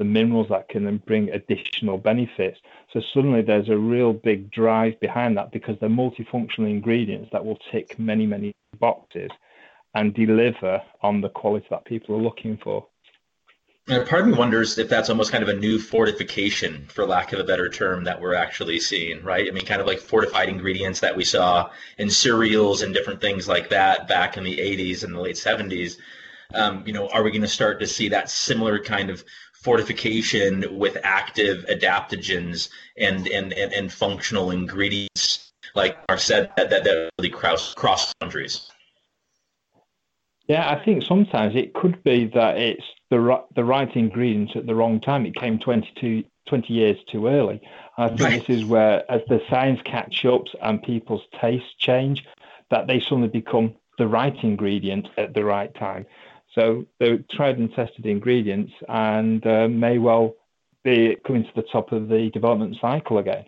[0.03, 2.59] the minerals that can then bring additional benefits.
[2.91, 7.57] So suddenly there's a real big drive behind that because they're multifunctional ingredients that will
[7.71, 9.31] tick many, many boxes
[9.95, 12.85] and deliver on the quality that people are looking for.
[13.87, 17.31] And part of me wonders if that's almost kind of a new fortification, for lack
[17.31, 19.47] of a better term, that we're actually seeing, right?
[19.47, 23.47] I mean, kind of like fortified ingredients that we saw in cereals and different things
[23.47, 25.97] like that back in the 80s and the late 70s.
[26.53, 29.23] Um, you know, are we going to start to see that similar kind of
[29.63, 36.83] fortification with active adaptogens and and, and, and functional ingredients, like are said, that, that,
[36.83, 38.69] that really cross, cross boundaries?
[40.47, 44.75] Yeah, I think sometimes it could be that it's the the right ingredients at the
[44.75, 45.25] wrong time.
[45.25, 47.61] It came 22, 20 years too early.
[47.97, 48.45] I think right.
[48.45, 52.25] this is where, as the science catch up and people's tastes change,
[52.71, 56.05] that they suddenly become the right ingredient at the right time.
[56.55, 60.35] So they're tried and tested ingredients and uh, may well
[60.83, 63.45] be coming to the top of the development cycle again.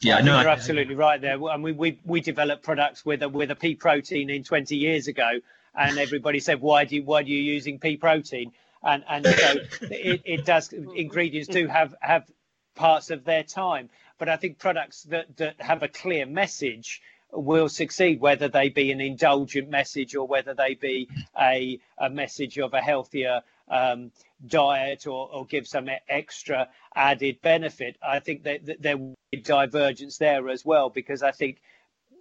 [0.00, 1.42] Yeah, no, you're absolutely right there.
[1.44, 5.06] I mean, we we developed products with a with a pea protein in 20 years
[5.06, 5.30] ago,
[5.74, 9.54] and everybody said, "Why do you why are you using pea protein?" And and so
[9.82, 10.72] it, it does.
[10.72, 12.28] Ingredients do have have
[12.74, 17.00] parts of their time, but I think products that that have a clear message
[17.32, 21.08] will succeed, whether they be an indulgent message or whether they be
[21.40, 24.12] a a message of a healthier um,
[24.46, 27.96] diet or, or give some extra added benefit.
[28.06, 31.60] I think that, that there will be divergence there as well because I think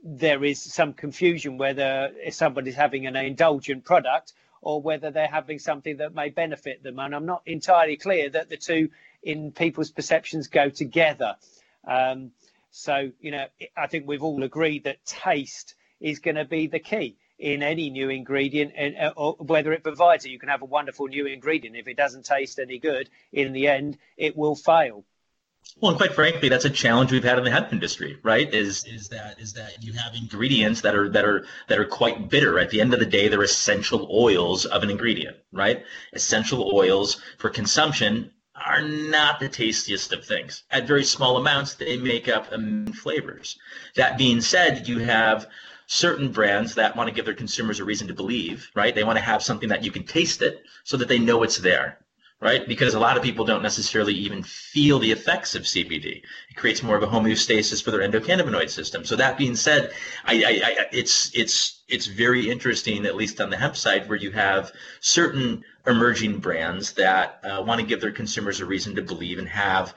[0.04, 5.98] there is some confusion whether somebody's having an indulgent product or whether they're having something
[5.98, 7.00] that may benefit them.
[7.00, 8.90] And I'm not entirely clear that the two,
[9.24, 11.36] in people's perceptions, go together.
[11.88, 12.32] Um,
[12.72, 16.80] so, you know, I think we've all agreed that taste is going to be the
[16.80, 20.30] key in any new ingredient, and uh, whether it provides it.
[20.30, 21.76] You can have a wonderful new ingredient.
[21.76, 25.04] If it doesn't taste any good, in the end, it will fail.
[25.80, 28.52] Well, and quite frankly, that's a challenge we've had in the hemp industry, right?
[28.54, 32.30] Is is that is that you have ingredients that are that are that are quite
[32.30, 32.60] bitter.
[32.60, 35.84] At the end of the day, they're essential oils of an ingredient, right?
[36.14, 38.32] Essential oils for consumption
[38.66, 40.64] are not the tastiest of things.
[40.72, 42.54] At very small amounts, they make up
[42.96, 43.58] flavors.
[43.96, 45.48] That being said, you have
[45.88, 48.96] certain brands that want to give their consumers a reason to believe, right?
[48.96, 51.58] They want to have something that you can taste it so that they know it's
[51.58, 51.98] there
[52.42, 52.68] right?
[52.68, 56.24] Because a lot of people don't necessarily even feel the effects of CBD.
[56.50, 59.06] It creates more of a homeostasis for their endocannabinoid system.
[59.06, 59.92] So that being said,
[60.26, 64.18] I, I, I, it's it's it's very interesting, at least on the hemp side, where
[64.18, 69.04] you have certain emerging brands that uh, want to give their consumers a reason to
[69.04, 69.94] believe and have,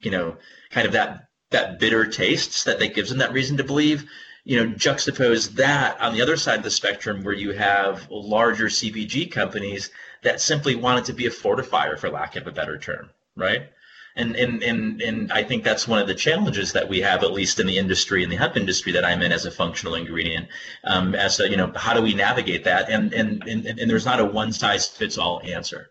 [0.00, 0.36] you know,
[0.70, 4.08] kind of that that bitter tastes that that gives them that reason to believe
[4.44, 8.64] you know, juxtapose that on the other side of the spectrum where you have larger
[8.66, 9.90] CPG companies
[10.22, 13.70] that simply wanted to be a fortifier, for lack of a better term, right?
[14.16, 17.32] And, and, and, and I think that's one of the challenges that we have, at
[17.32, 20.48] least in the industry, in the hemp industry that I'm in as a functional ingredient.
[20.82, 22.90] Um, as a, you know, how do we navigate that?
[22.90, 25.90] And, and, and, and there's not a one size fits all answer.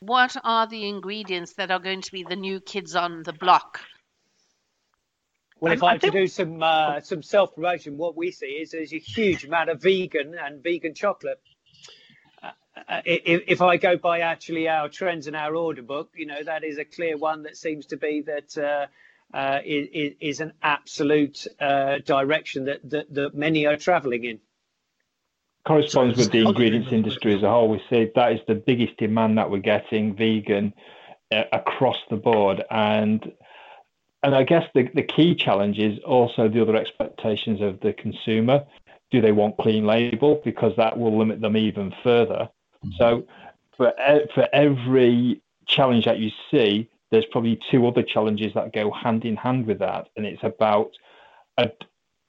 [0.00, 3.80] What are the ingredients that are going to be the new kids on the block?
[5.60, 8.70] Well, if I, I to do some uh, some self promotion, what we see is
[8.70, 11.40] there's a huge amount of vegan and vegan chocolate
[12.88, 16.42] uh, if, if, I go by actually our trends and our order book, you know,
[16.44, 18.86] that is a clear one that seems to be that uh,
[19.36, 24.40] uh, is, is, an absolute uh, direction that, that, that many are traveling in.
[25.66, 27.68] Corresponds with the ingredients industry as a whole.
[27.68, 30.72] We see that is the biggest demand that we're getting vegan
[31.30, 32.64] uh, across the board.
[32.70, 33.32] And
[34.22, 38.66] and I guess the, the key challenge is also the other expectations of the consumer.
[39.10, 40.40] Do they want clean label?
[40.44, 42.48] Because that will limit them even further.
[42.96, 43.26] So
[43.76, 43.92] for
[44.34, 49.36] for every challenge that you see, there's probably two other challenges that go hand in
[49.36, 50.90] hand with that, and it's about
[51.56, 51.66] uh,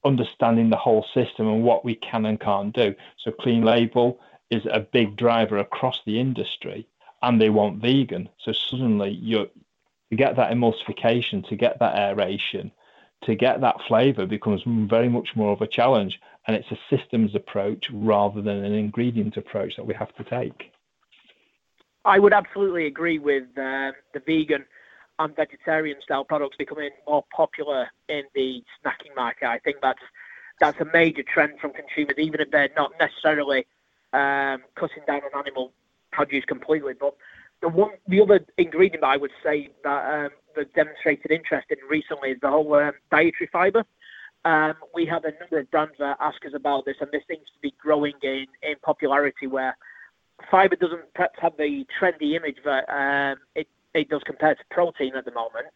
[0.05, 2.95] understanding the whole system and what we can and can't do.
[3.17, 6.87] So clean label is a big driver across the industry,
[7.21, 8.29] and they want vegan.
[8.39, 9.49] So suddenly you
[10.15, 12.71] get that emulsification, to get that aeration,
[13.23, 17.35] to get that flavour becomes very much more of a challenge and it's a systems
[17.35, 20.71] approach rather than an ingredient approach that we have to take.
[22.05, 24.65] I would absolutely agree with uh, the vegan
[25.19, 29.47] and vegetarian style products becoming more popular in the snacking market.
[29.47, 29.99] I think that's
[30.59, 33.65] that's a major trend from consumers, even if they're not necessarily
[34.11, 35.71] um, cutting down on animal
[36.11, 36.93] produce completely.
[36.99, 37.15] But
[37.61, 41.77] the one, the other ingredient that I would say that um, that demonstrated interest in
[41.89, 43.83] recently is the whole um, dietary fibre.
[44.45, 47.45] Um, we have a number of brands that ask us about this, and this seems
[47.53, 49.75] to be growing in, in popularity where
[50.49, 55.15] fiber doesn't perhaps have the trendy image that um, it, it does compared to protein
[55.15, 55.67] at the moment,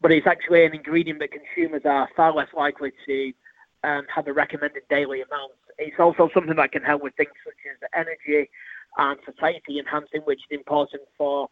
[0.00, 3.32] but it's actually an ingredient that consumers are far less likely to
[3.82, 5.52] um, have a recommended daily amount.
[5.78, 8.48] It's also something that can help with things such as energy
[8.96, 11.48] and satiety enhancing, which is important for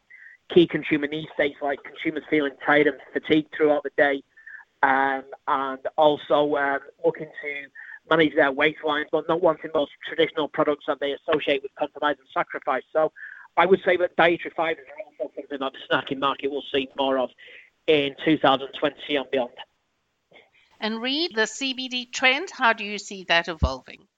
[0.53, 4.23] key consumer need states like consumers feeling tired and fatigued throughout the day,
[4.83, 7.69] um, and also um, looking to
[8.11, 12.29] manage their waistlines, but not wanting those traditional products that they associate with compromise and
[12.35, 12.83] sacrifice.
[12.93, 13.13] So
[13.57, 16.89] I would say that dietary fibers are also something that the snacking market will see
[16.99, 17.31] more of
[17.87, 19.51] in 2020 and beyond.
[20.81, 24.09] And Reed, the CBD trend, how do you see that evolving?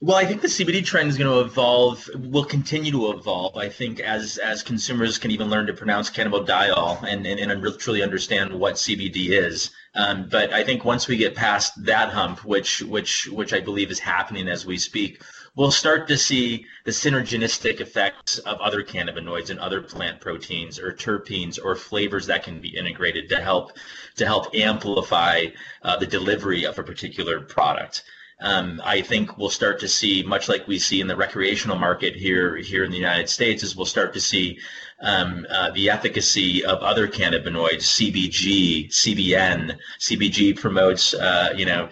[0.00, 3.56] Well, I think the CBD trend is going to evolve, will continue to evolve.
[3.56, 8.02] I think as as consumers can even learn to pronounce cannabidiol and, and, and truly
[8.02, 9.70] understand what CBD is.
[9.94, 13.90] Um, but I think once we get past that hump, which which which I believe
[13.90, 15.22] is happening as we speak,
[15.54, 20.92] we'll start to see the synergistic effects of other cannabinoids and other plant proteins or
[20.92, 23.72] terpenes or flavors that can be integrated to help
[24.16, 25.46] to help amplify
[25.82, 28.02] uh, the delivery of a particular product
[28.40, 32.14] um, I think we'll start to see, much like we see in the recreational market
[32.16, 34.58] here here in the United States, is we'll start to see
[35.00, 39.78] um, uh, the efficacy of other cannabinoids, CBG, CBN.
[40.00, 41.88] CBG promotes, uh, you know,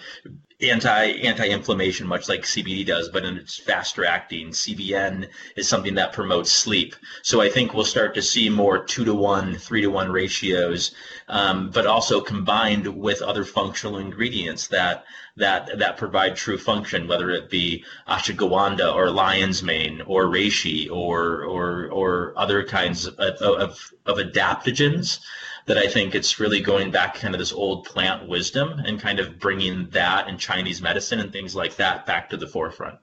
[0.63, 6.53] anti anti-inflammation much like CBD does but it's faster acting CBN is something that promotes
[6.53, 10.11] sleep so I think we'll start to see more two to one three to one
[10.11, 10.95] ratios
[11.29, 15.05] um, but also combined with other functional ingredients that
[15.37, 21.45] that that provide true function whether it be ashwagandha or lion's mane or reishi or
[21.45, 25.21] or or other kinds of, of, of adaptogens
[25.67, 29.21] that I think it's really going back kind of this old plant wisdom and kind
[29.21, 32.99] of bringing that and Chinese medicine and things like that back to the forefront.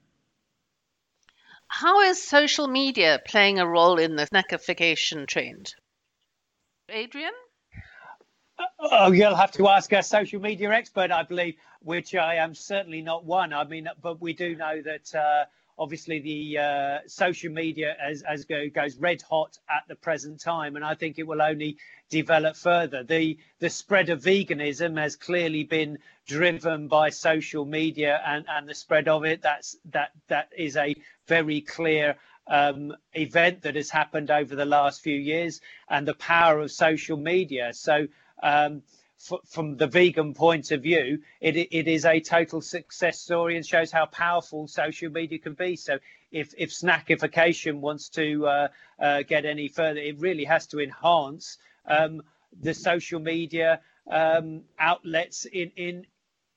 [1.67, 5.73] How is social media playing a role in the snackification trend?
[6.89, 7.31] Adrian?
[8.79, 13.01] Oh, you'll have to ask a social media expert, I believe, which I am certainly
[13.01, 13.53] not one.
[13.53, 15.45] I mean, but we do know that uh,
[15.77, 20.75] obviously the uh, social media as, as go, goes red hot at the present time,
[20.75, 21.77] and I think it will only
[22.09, 23.03] develop further.
[23.03, 28.75] The the spread of veganism has clearly been driven by social media and, and the
[28.75, 29.41] spread of it.
[29.41, 30.95] That's that that is a
[31.27, 36.59] very clear um, event that has happened over the last few years, and the power
[36.59, 37.73] of social media.
[37.73, 38.07] So.
[38.41, 38.83] Um,
[39.45, 43.91] from the vegan point of view, it, it is a total success story and shows
[43.91, 45.75] how powerful social media can be.
[45.75, 45.99] So,
[46.31, 48.67] if, if snackification wants to uh,
[48.99, 52.21] uh, get any further, it really has to enhance um,
[52.61, 56.05] the social media um, outlets in, in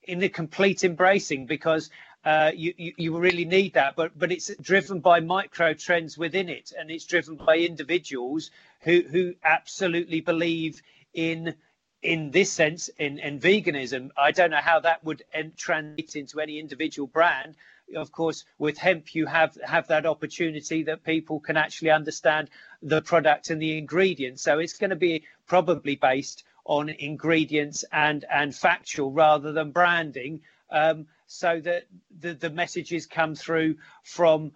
[0.04, 1.88] in the complete embracing because
[2.24, 3.94] uh, you, you, you really need that.
[3.96, 9.02] But but it's driven by micro trends within it, and it's driven by individuals who
[9.02, 10.82] who absolutely believe
[11.14, 11.54] in
[12.02, 15.22] in this sense, in, in veganism, I don't know how that would
[15.56, 17.54] translate into any individual brand.
[17.94, 22.48] Of course, with hemp, you have have that opportunity that people can actually understand
[22.82, 24.42] the product and the ingredients.
[24.42, 30.40] So it's going to be probably based on ingredients and and factual rather than branding,
[30.70, 31.84] um, so that
[32.20, 34.52] the the messages come through from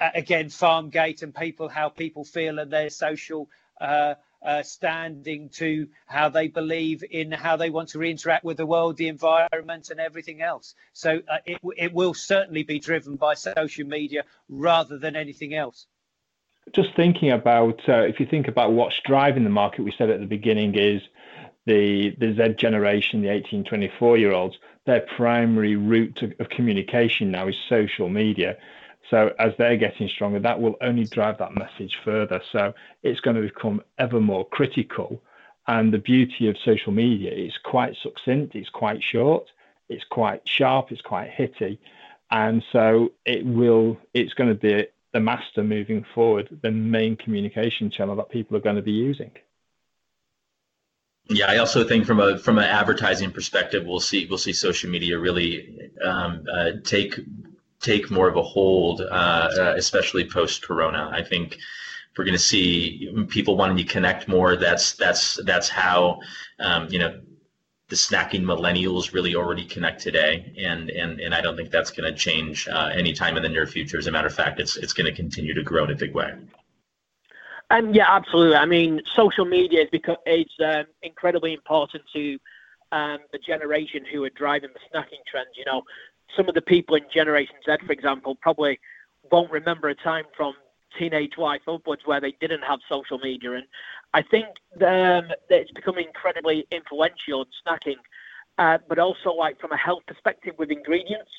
[0.00, 3.50] uh, again farm gate and people how people feel and their social.
[3.80, 4.14] Uh,
[4.46, 8.96] uh, standing to how they believe in how they want to interact with the world,
[8.96, 10.74] the environment, and everything else.
[10.92, 15.86] So uh, it, it will certainly be driven by social media rather than anything else.
[16.72, 20.20] Just thinking about uh, if you think about what's driving the market, we said at
[20.20, 21.02] the beginning is
[21.66, 24.56] the the Z generation, the 18, 24 year olds.
[24.84, 28.56] Their primary route of, of communication now is social media.
[29.10, 32.40] So as they're getting stronger, that will only drive that message further.
[32.52, 35.22] So it's going to become ever more critical.
[35.68, 39.48] And the beauty of social media is quite succinct, it's quite short,
[39.88, 41.80] it's quite sharp, it's quite hitty.
[42.30, 47.90] And so it will, it's going to be the master moving forward, the main communication
[47.90, 49.30] channel that people are going to be using.
[51.28, 54.90] Yeah, I also think from a from an advertising perspective, we'll see we'll see social
[54.90, 57.18] media really um, uh, take
[57.86, 61.08] take more of a hold, uh, uh, especially post Corona.
[61.12, 61.58] I think
[62.16, 64.56] we're going to see people wanting to connect more.
[64.56, 66.20] That's that's that's how
[66.58, 67.20] um, you know
[67.88, 72.12] the snacking millennials really already connect today, and and and I don't think that's going
[72.12, 73.98] to change uh, anytime in the near future.
[73.98, 76.14] As a matter of fact, it's it's going to continue to grow in a big
[76.14, 76.34] way.
[77.70, 78.56] Um, yeah, absolutely.
[78.56, 82.38] I mean, social media is because it's um, incredibly important to
[82.92, 85.48] um, the generation who are driving the snacking trend.
[85.56, 85.82] You know,
[86.34, 88.78] some of the people in Generation Z, for example, probably
[89.30, 90.54] won't remember a time from
[90.98, 93.52] teenage life upwards where they didn't have social media.
[93.52, 93.64] And
[94.14, 94.46] I think
[94.76, 97.96] um, that it's become incredibly influential in snacking,
[98.58, 101.30] uh, but also like from a health perspective with ingredients.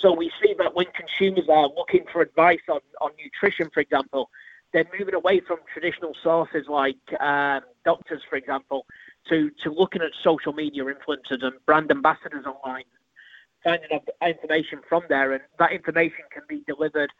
[0.00, 4.30] So we see that when consumers are looking for advice on, on nutrition, for example,
[4.72, 8.86] they're moving away from traditional sources like um, doctors, for example,
[9.28, 12.84] to, to looking at social media influencers and brand ambassadors online,
[13.62, 17.10] finding information from there, and that information can be delivered,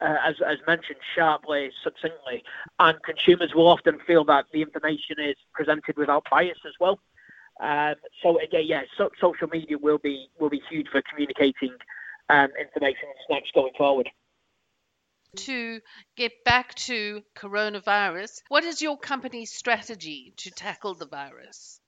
[0.00, 2.42] uh, as, as mentioned, sharply, succinctly,
[2.78, 6.98] and consumers will often feel that the information is presented without bias as well.
[7.60, 11.74] Um, so again, yeah, so, social media will be will be huge for communicating
[12.30, 14.08] um, information and snacks going forward
[15.36, 15.80] to
[16.16, 21.80] get back to coronavirus, what is your company's strategy to tackle the virus?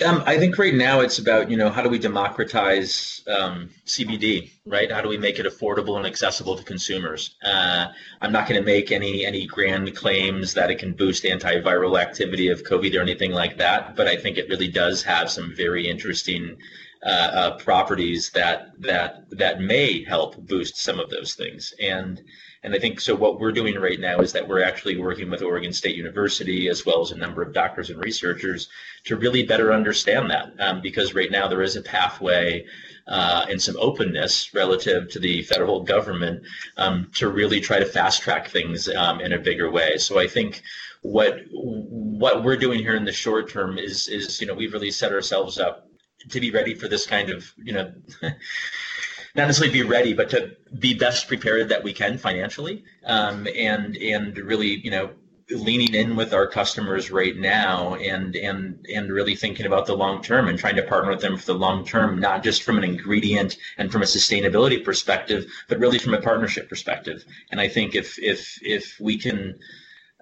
[0.00, 4.50] Um, I think right now it's about you know how do we democratize um, CBD,
[4.64, 4.90] right?
[4.90, 7.36] How do we make it affordable and accessible to consumers?
[7.44, 7.88] Uh,
[8.22, 12.48] I'm not going to make any any grand claims that it can boost antiviral activity
[12.48, 15.86] of COVID or anything like that, but I think it really does have some very
[15.86, 16.56] interesting
[17.04, 21.74] uh, uh, properties that that that may help boost some of those things.
[21.80, 22.22] And
[22.62, 23.14] and I think so.
[23.14, 26.86] What we're doing right now is that we're actually working with Oregon State University as
[26.86, 28.68] well as a number of doctors and researchers
[29.04, 30.52] to really better understand that.
[30.60, 32.64] Um, because right now there is a pathway
[33.06, 36.42] uh, and some openness relative to the federal government
[36.76, 39.96] um, to really try to fast track things um, in a bigger way.
[39.98, 40.62] So I think
[41.02, 44.90] what what we're doing here in the short term is is you know we've really
[44.90, 45.88] set ourselves up
[46.30, 47.92] to be ready for this kind of you know
[48.22, 53.96] not necessarily be ready but to be best prepared that we can financially um, and
[53.96, 55.10] and really you know
[55.54, 60.22] leaning in with our customers right now and and and really thinking about the long
[60.22, 62.84] term and trying to partner with them for the long term not just from an
[62.84, 67.94] ingredient and from a sustainability perspective but really from a partnership perspective and i think
[67.94, 69.58] if if if we can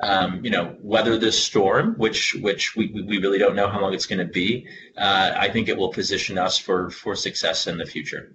[0.03, 3.93] um, you know, weather this storm, which which we, we really don't know how long
[3.93, 4.67] it's going to be.
[4.97, 8.35] Uh, I think it will position us for for success in the future.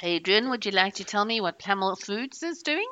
[0.00, 2.86] Adrian, would you like to tell me what Plamil Foods is doing?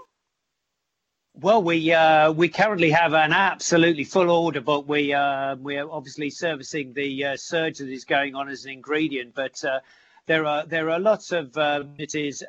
[1.43, 5.91] Well, we uh, we currently have an absolutely full order, but we uh, we are
[5.91, 9.35] obviously servicing the uh, surge that is going on as an ingredient.
[9.35, 9.81] But uh,
[10.27, 11.85] there are there are lots of uh,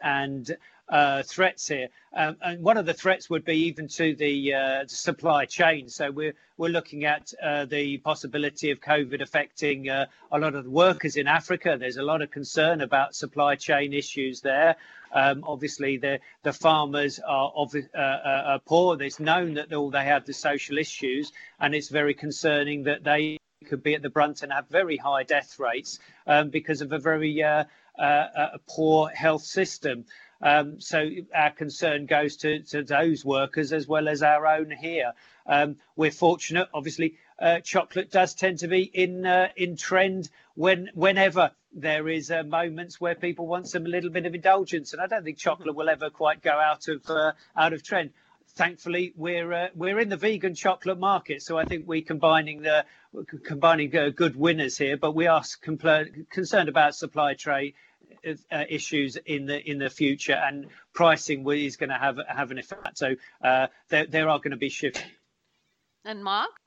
[0.04, 0.58] and
[0.89, 1.88] uh, threats here.
[2.14, 5.88] Um, and one of the threats would be even to the supply chain.
[5.88, 7.32] So we're we're looking at
[7.70, 11.78] the possibility of COVID affecting a lot of workers in Africa.
[11.80, 14.76] There's a lot of concern about supply chain issues there.
[15.14, 19.01] Um, obviously, the the farmers are, uh, uh, are poor.
[19.01, 23.38] It's known that all they have the social issues, and it's very concerning that they
[23.68, 26.99] could be at the brunt and have very high death rates um, because of a
[26.99, 27.64] very uh,
[27.99, 30.05] uh, poor health system.
[30.41, 35.14] Um, so our concern goes to, to those workers as well as our own here.
[35.45, 37.16] Um, we're fortunate, obviously.
[37.39, 42.43] Uh, chocolate does tend to be in uh, in trend when whenever there is uh,
[42.43, 45.89] moments where people want some little bit of indulgence, and I don't think chocolate will
[45.89, 48.11] ever quite go out of uh, out of trend.
[48.55, 52.86] Thankfully, we're uh, we're in the vegan chocolate market, so I think we're combining the
[53.43, 54.97] combining uh, good winners here.
[54.97, 57.76] But we are compl- concerned about supply trade
[58.51, 62.57] uh, issues in the in the future, and pricing is going to have have an
[62.57, 62.97] effect.
[62.97, 65.01] So uh, there there are going to be shifts.
[66.03, 66.61] And Mark.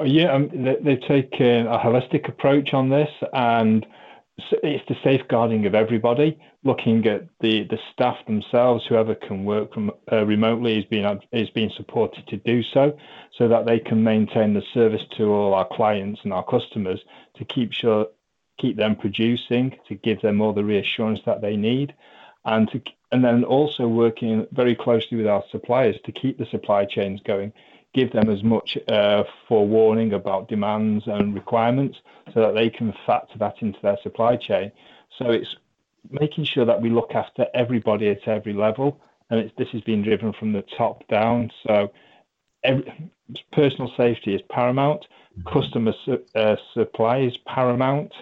[0.00, 3.86] Oh, yeah, um, they, they've taken a holistic approach on this, and
[4.62, 6.38] it's the safeguarding of everybody.
[6.64, 11.50] Looking at the, the staff themselves, whoever can work from uh, remotely is being is
[11.50, 12.96] being supported to do so,
[13.36, 17.00] so that they can maintain the service to all our clients and our customers
[17.34, 18.06] to keep sure
[18.58, 21.94] keep them producing, to give them all the reassurance that they need,
[22.46, 22.80] and to
[23.12, 27.52] and then also working very closely with our suppliers to keep the supply chains going,
[27.92, 31.98] give them as much uh, forewarning about demands and requirements
[32.32, 34.70] so that they can factor that into their supply chain.
[35.18, 35.56] So it's
[36.08, 40.32] making sure that we look after everybody at every level, and this is being driven
[40.32, 41.50] from the top down.
[41.66, 41.92] So
[42.64, 43.10] every,
[43.52, 45.06] personal safety is paramount,
[45.46, 48.12] customer su- uh, supply is paramount,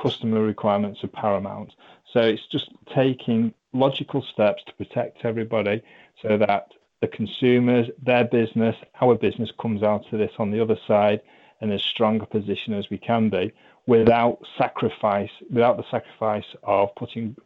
[0.00, 1.72] customer requirements are paramount.
[2.12, 5.82] So it's just taking logical steps to protect everybody
[6.22, 6.68] so that
[7.00, 11.20] the consumers, their business, our business comes out of this on the other side
[11.60, 13.52] in as strong a position as we can be
[13.86, 17.36] without sacrifice, without the sacrifice of putting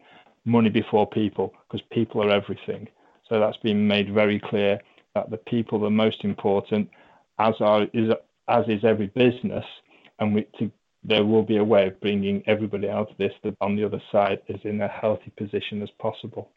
[0.45, 2.89] money before people, because people are everything.
[3.29, 4.81] So that's been made very clear
[5.15, 6.89] that the people are most important,
[7.39, 8.13] as are is
[8.49, 9.65] as is every business,
[10.19, 10.71] and we, to
[11.05, 14.03] there will be a way of bringing everybody out of this that on the other
[14.13, 16.51] side is in a healthy position as possible.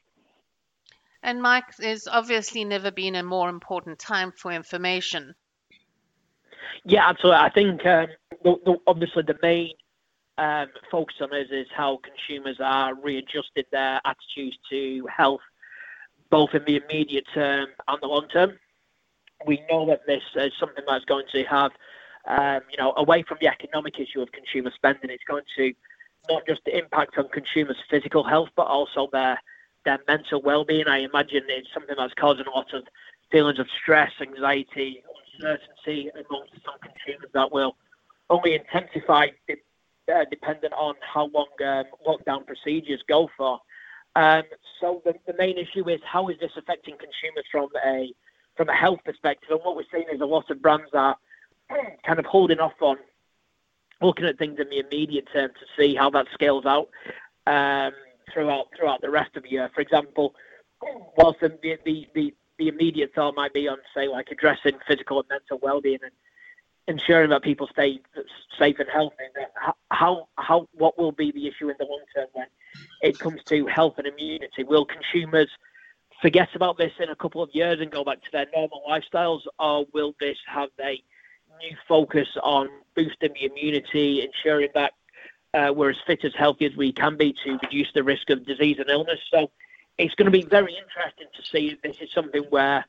[1.24, 5.34] And Mike, there's obviously never been a more important time for information.
[6.86, 7.39] Yeah, absolutely.
[7.39, 8.07] I think um,
[8.43, 9.71] the, the, obviously the main
[10.38, 15.41] um, focus on is, is how consumers are readjusting their attitudes to health,
[16.30, 18.59] both in the immediate term and the long term.
[19.45, 21.71] We know that this is something that's going to have,
[22.28, 25.74] um, you know, away from the economic issue of consumer spending, it's going to
[26.30, 29.39] not just impact on consumers' physical health, but also their
[29.86, 30.88] their mental well-being.
[30.88, 32.84] I imagine it's something that's causing a lot of
[33.31, 35.03] feelings of stress, anxiety,
[35.36, 37.75] uncertainty amongst some consumers that will
[38.29, 43.59] only intensify uh, dependent on how long um, lockdown procedures go for.
[44.15, 44.43] Um,
[44.79, 48.13] so the, the main issue is how is this affecting consumers from a
[48.55, 49.49] from a health perspective?
[49.49, 51.15] And what we're seeing is a lot of brands are
[52.05, 52.97] kind of holding off on
[54.01, 56.89] looking at things in the immediate term to see how that scales out
[57.47, 57.93] um,
[58.32, 59.69] throughout throughout the rest of the year.
[59.74, 60.36] For example,
[61.17, 65.30] whilst the, the, the, the immediate thought might be on say like addressing physical and
[65.30, 66.11] mental well-being and
[66.88, 67.99] ensuring that people stay
[68.59, 69.15] safe and healthy.
[69.91, 72.47] How how what will be the issue in the long term when
[73.01, 74.63] it comes to health and immunity?
[74.63, 75.49] Will consumers
[76.21, 79.41] forget about this in a couple of years and go back to their normal lifestyles,
[79.59, 81.01] or will this have a
[81.61, 84.93] new focus on boosting the immunity, ensuring that
[85.53, 88.45] uh, we're as fit as healthy as we can be to reduce the risk of
[88.45, 89.19] disease and illness?
[89.31, 89.49] So
[89.97, 92.85] it's going to be very interesting to see if this is something where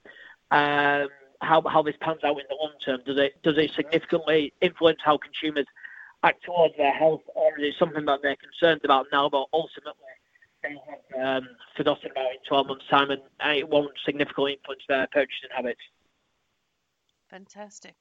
[0.50, 1.08] um,
[1.40, 3.00] how, how this pans out in the long term.
[3.04, 5.66] Does it does it significantly influence how consumers
[6.22, 9.92] act towards their health, or is it something that they're concerned about now, but ultimately
[10.62, 13.20] they have um, forgotten about in 12 months' time, and
[13.58, 15.80] it won't significantly influence their purchasing habits?
[17.28, 17.94] Fantastic.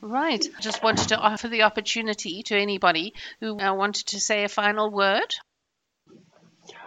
[0.00, 0.44] Right.
[0.56, 4.48] I just wanted to offer the opportunity to anybody who uh, wanted to say a
[4.48, 5.34] final word.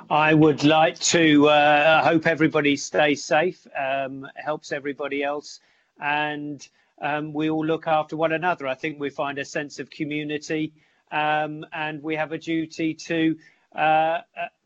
[0.09, 5.59] I would like to uh, hope everybody stays safe, um, helps everybody else,
[5.99, 6.65] and
[7.01, 8.67] um, we all look after one another.
[8.67, 10.73] I think we find a sense of community,
[11.11, 13.37] um, and we have a duty to
[13.75, 14.21] uh, uh,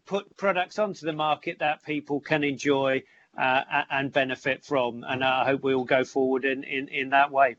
[0.05, 3.03] put products onto the market that people can enjoy
[3.37, 5.03] uh, and benefit from.
[5.07, 7.55] And I hope we all go forward in, in, in that way.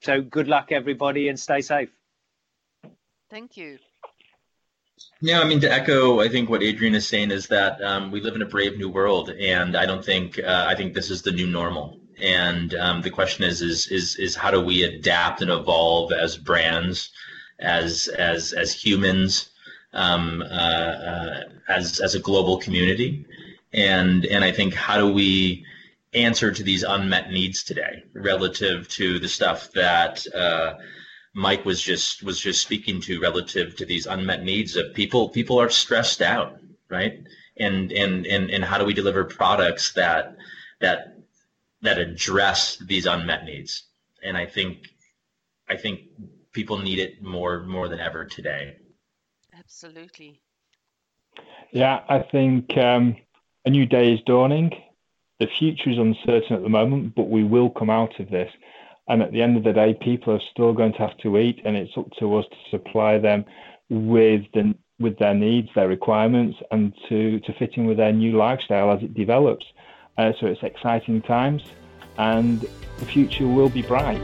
[0.00, 1.90] So good luck, everybody, and stay safe.
[3.30, 3.78] Thank you.
[5.20, 8.20] Yeah, I mean to echo, I think what Adrian is saying is that um, we
[8.20, 11.22] live in a brave new world, and I don't think uh, I think this is
[11.22, 11.98] the new normal.
[12.20, 16.36] And um, the question is, is is is how do we adapt and evolve as
[16.36, 17.10] brands,
[17.58, 19.50] as as as humans,
[19.92, 23.24] um, uh, uh, as as a global community,
[23.72, 25.64] and and I think how do we
[26.14, 30.74] answer to these unmet needs today relative to the stuff that uh,
[31.34, 35.28] Mike was just was just speaking to relative to these unmet needs of people.
[35.28, 37.20] People are stressed out, right?
[37.58, 40.36] And and and and how do we deliver products that
[40.80, 41.18] that
[41.82, 43.84] that address these unmet needs?
[44.22, 44.88] And I think
[45.68, 46.00] I think
[46.52, 48.76] people need it more more than ever today.
[49.56, 50.40] Absolutely.
[51.72, 53.16] Yeah, I think um,
[53.66, 54.72] a new day is dawning.
[55.40, 58.50] The future is uncertain at the moment, but we will come out of this.
[59.08, 61.62] And at the end of the day, people are still going to have to eat,
[61.64, 63.44] and it's up to us to supply them
[63.88, 68.36] with the, with their needs, their requirements, and to, to fit in with their new
[68.36, 69.64] lifestyle as it develops.
[70.18, 71.62] Uh, so it's exciting times,
[72.18, 72.66] and
[72.98, 74.20] the future will be bright.